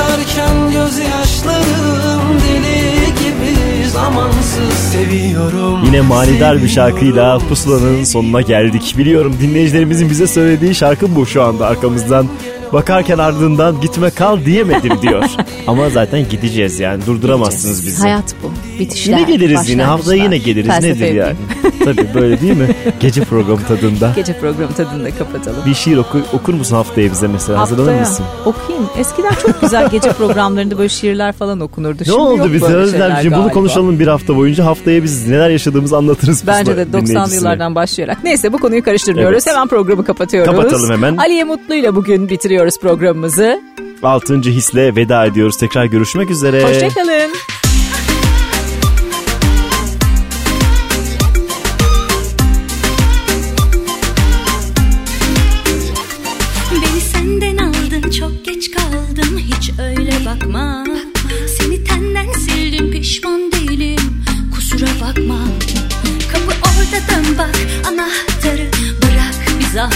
Akarken 0.02 0.72
gözyaşlarım 0.72 2.22
deli 2.40 3.06
gibi 3.06 3.90
zamansız 3.90 4.74
Seviyorum 4.74 5.84
Yine 5.86 6.02
manidar 6.02 6.64
bir 6.64 6.68
şarkıyla 6.68 7.40
pusulanın 7.40 8.04
sonuna 8.04 8.42
geldik. 8.42 8.96
Biliyorum 8.98 9.36
dinleyicilerimizin 9.42 10.10
bize 10.10 10.28
söylediği 10.28 10.76
şarkı 10.76 11.16
bu 11.16 11.26
şu 11.26 11.44
anda 11.44 11.68
arkamızdan. 11.68 12.28
Bakarken 12.74 13.18
ardından 13.18 13.82
gitme 13.82 14.10
kal 14.10 14.46
diyemedim 14.46 15.02
diyor. 15.02 15.24
Ama 15.68 15.90
zaten 15.90 16.30
gideceğiz 16.30 16.80
yani 16.80 17.06
durduramazsınız 17.06 17.86
bizi. 17.86 18.02
Hayat 18.02 18.36
bu. 18.44 18.52
Bitişler. 18.80 19.18
Yine 19.18 19.32
geliriz 19.32 19.70
yine 19.70 19.84
haftaya 19.84 20.24
yine 20.24 20.38
geliriz 20.38 20.70
Felsefe 20.70 21.06
nedir 21.06 21.14
yani. 21.16 21.36
Tabii 21.86 22.08
böyle 22.14 22.42
değil 22.42 22.58
mi? 22.58 22.76
Gece 23.00 23.24
programı 23.24 23.62
tadında. 23.68 24.12
Gece 24.16 24.40
programı 24.40 24.74
tadında 24.74 25.12
kapatalım. 25.12 25.58
Bir 25.66 25.74
şiir 25.74 25.98
oku, 25.98 26.20
okur 26.34 26.54
musun 26.54 26.76
haftaya 26.76 27.12
bize 27.12 27.28
mesela 27.28 27.60
hazırlanır 27.60 27.88
Haftaya 27.88 28.10
mısın? 28.10 28.26
okuyayım. 28.46 28.90
Eskiden 28.98 29.32
çok 29.42 29.62
güzel 29.62 29.90
gece 29.90 30.12
programlarında 30.12 30.78
böyle 30.78 30.90
şiirler 30.90 31.32
falan 31.34 31.60
okunurdu. 31.60 31.98
Ne 32.02 32.06
Şimdi 32.06 32.18
oldu 32.18 32.54
bize 32.54 32.66
Özlemciğim 32.66 33.38
bunu 33.38 33.50
konuşalım 33.50 34.00
bir 34.00 34.08
hafta 34.08 34.36
boyunca 34.36 34.66
haftaya 34.66 35.04
biz 35.04 35.28
neler 35.28 35.50
yaşadığımızı 35.50 35.98
anlatırız. 35.98 36.48
Bence 36.48 36.78
de 36.78 36.86
pusula 36.86 37.00
90'lı 37.00 37.08
dinleyicisine. 37.08 37.36
yıllardan 37.36 37.76
başlayarak. 37.76 38.24
Neyse 38.24 38.54
bu 38.54 38.58
konuyu 38.58 38.84
karıştırmıyoruz. 38.84 39.44
Evet. 39.48 39.56
Hemen 39.56 39.68
programı 39.68 40.06
kapatıyoruz. 40.06 40.56
Kapatalım 40.56 40.92
hemen. 40.92 41.18
Aliye 41.18 41.44
Mutlu 41.44 41.76
ile 41.76 41.96
bugün 41.96 42.30
bitiriyoruz 42.30 42.61
programımızı. 42.82 43.62
Altıncı 44.04 44.50
hisle 44.50 44.96
veda 44.96 45.26
ediyoruz. 45.26 45.58
Tekrar 45.58 45.86
görüşmek 45.86 46.30
üzere. 46.30 46.64
Hoşçakalın. 46.64 47.32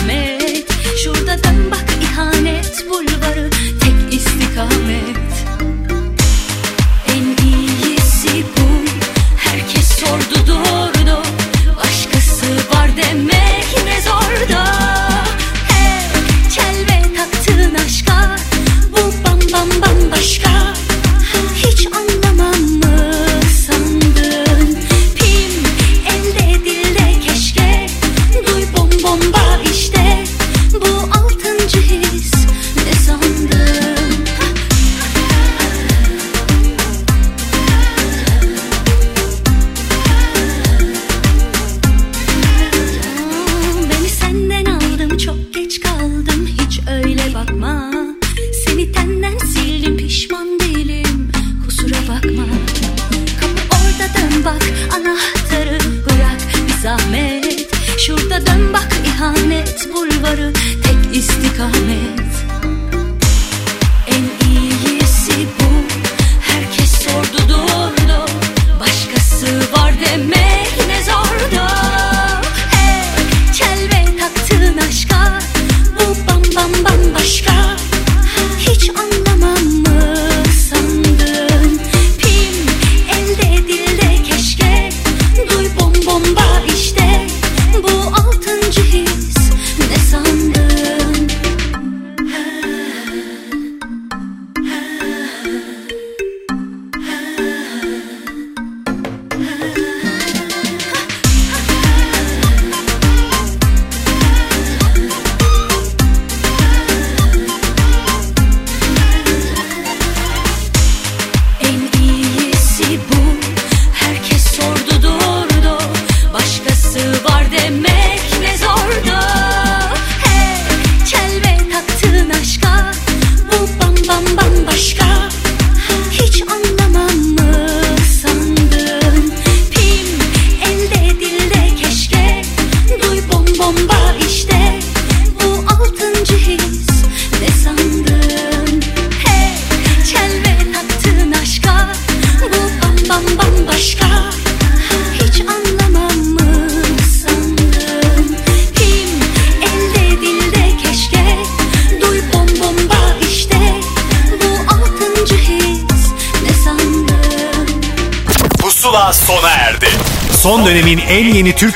Beni 0.08 0.35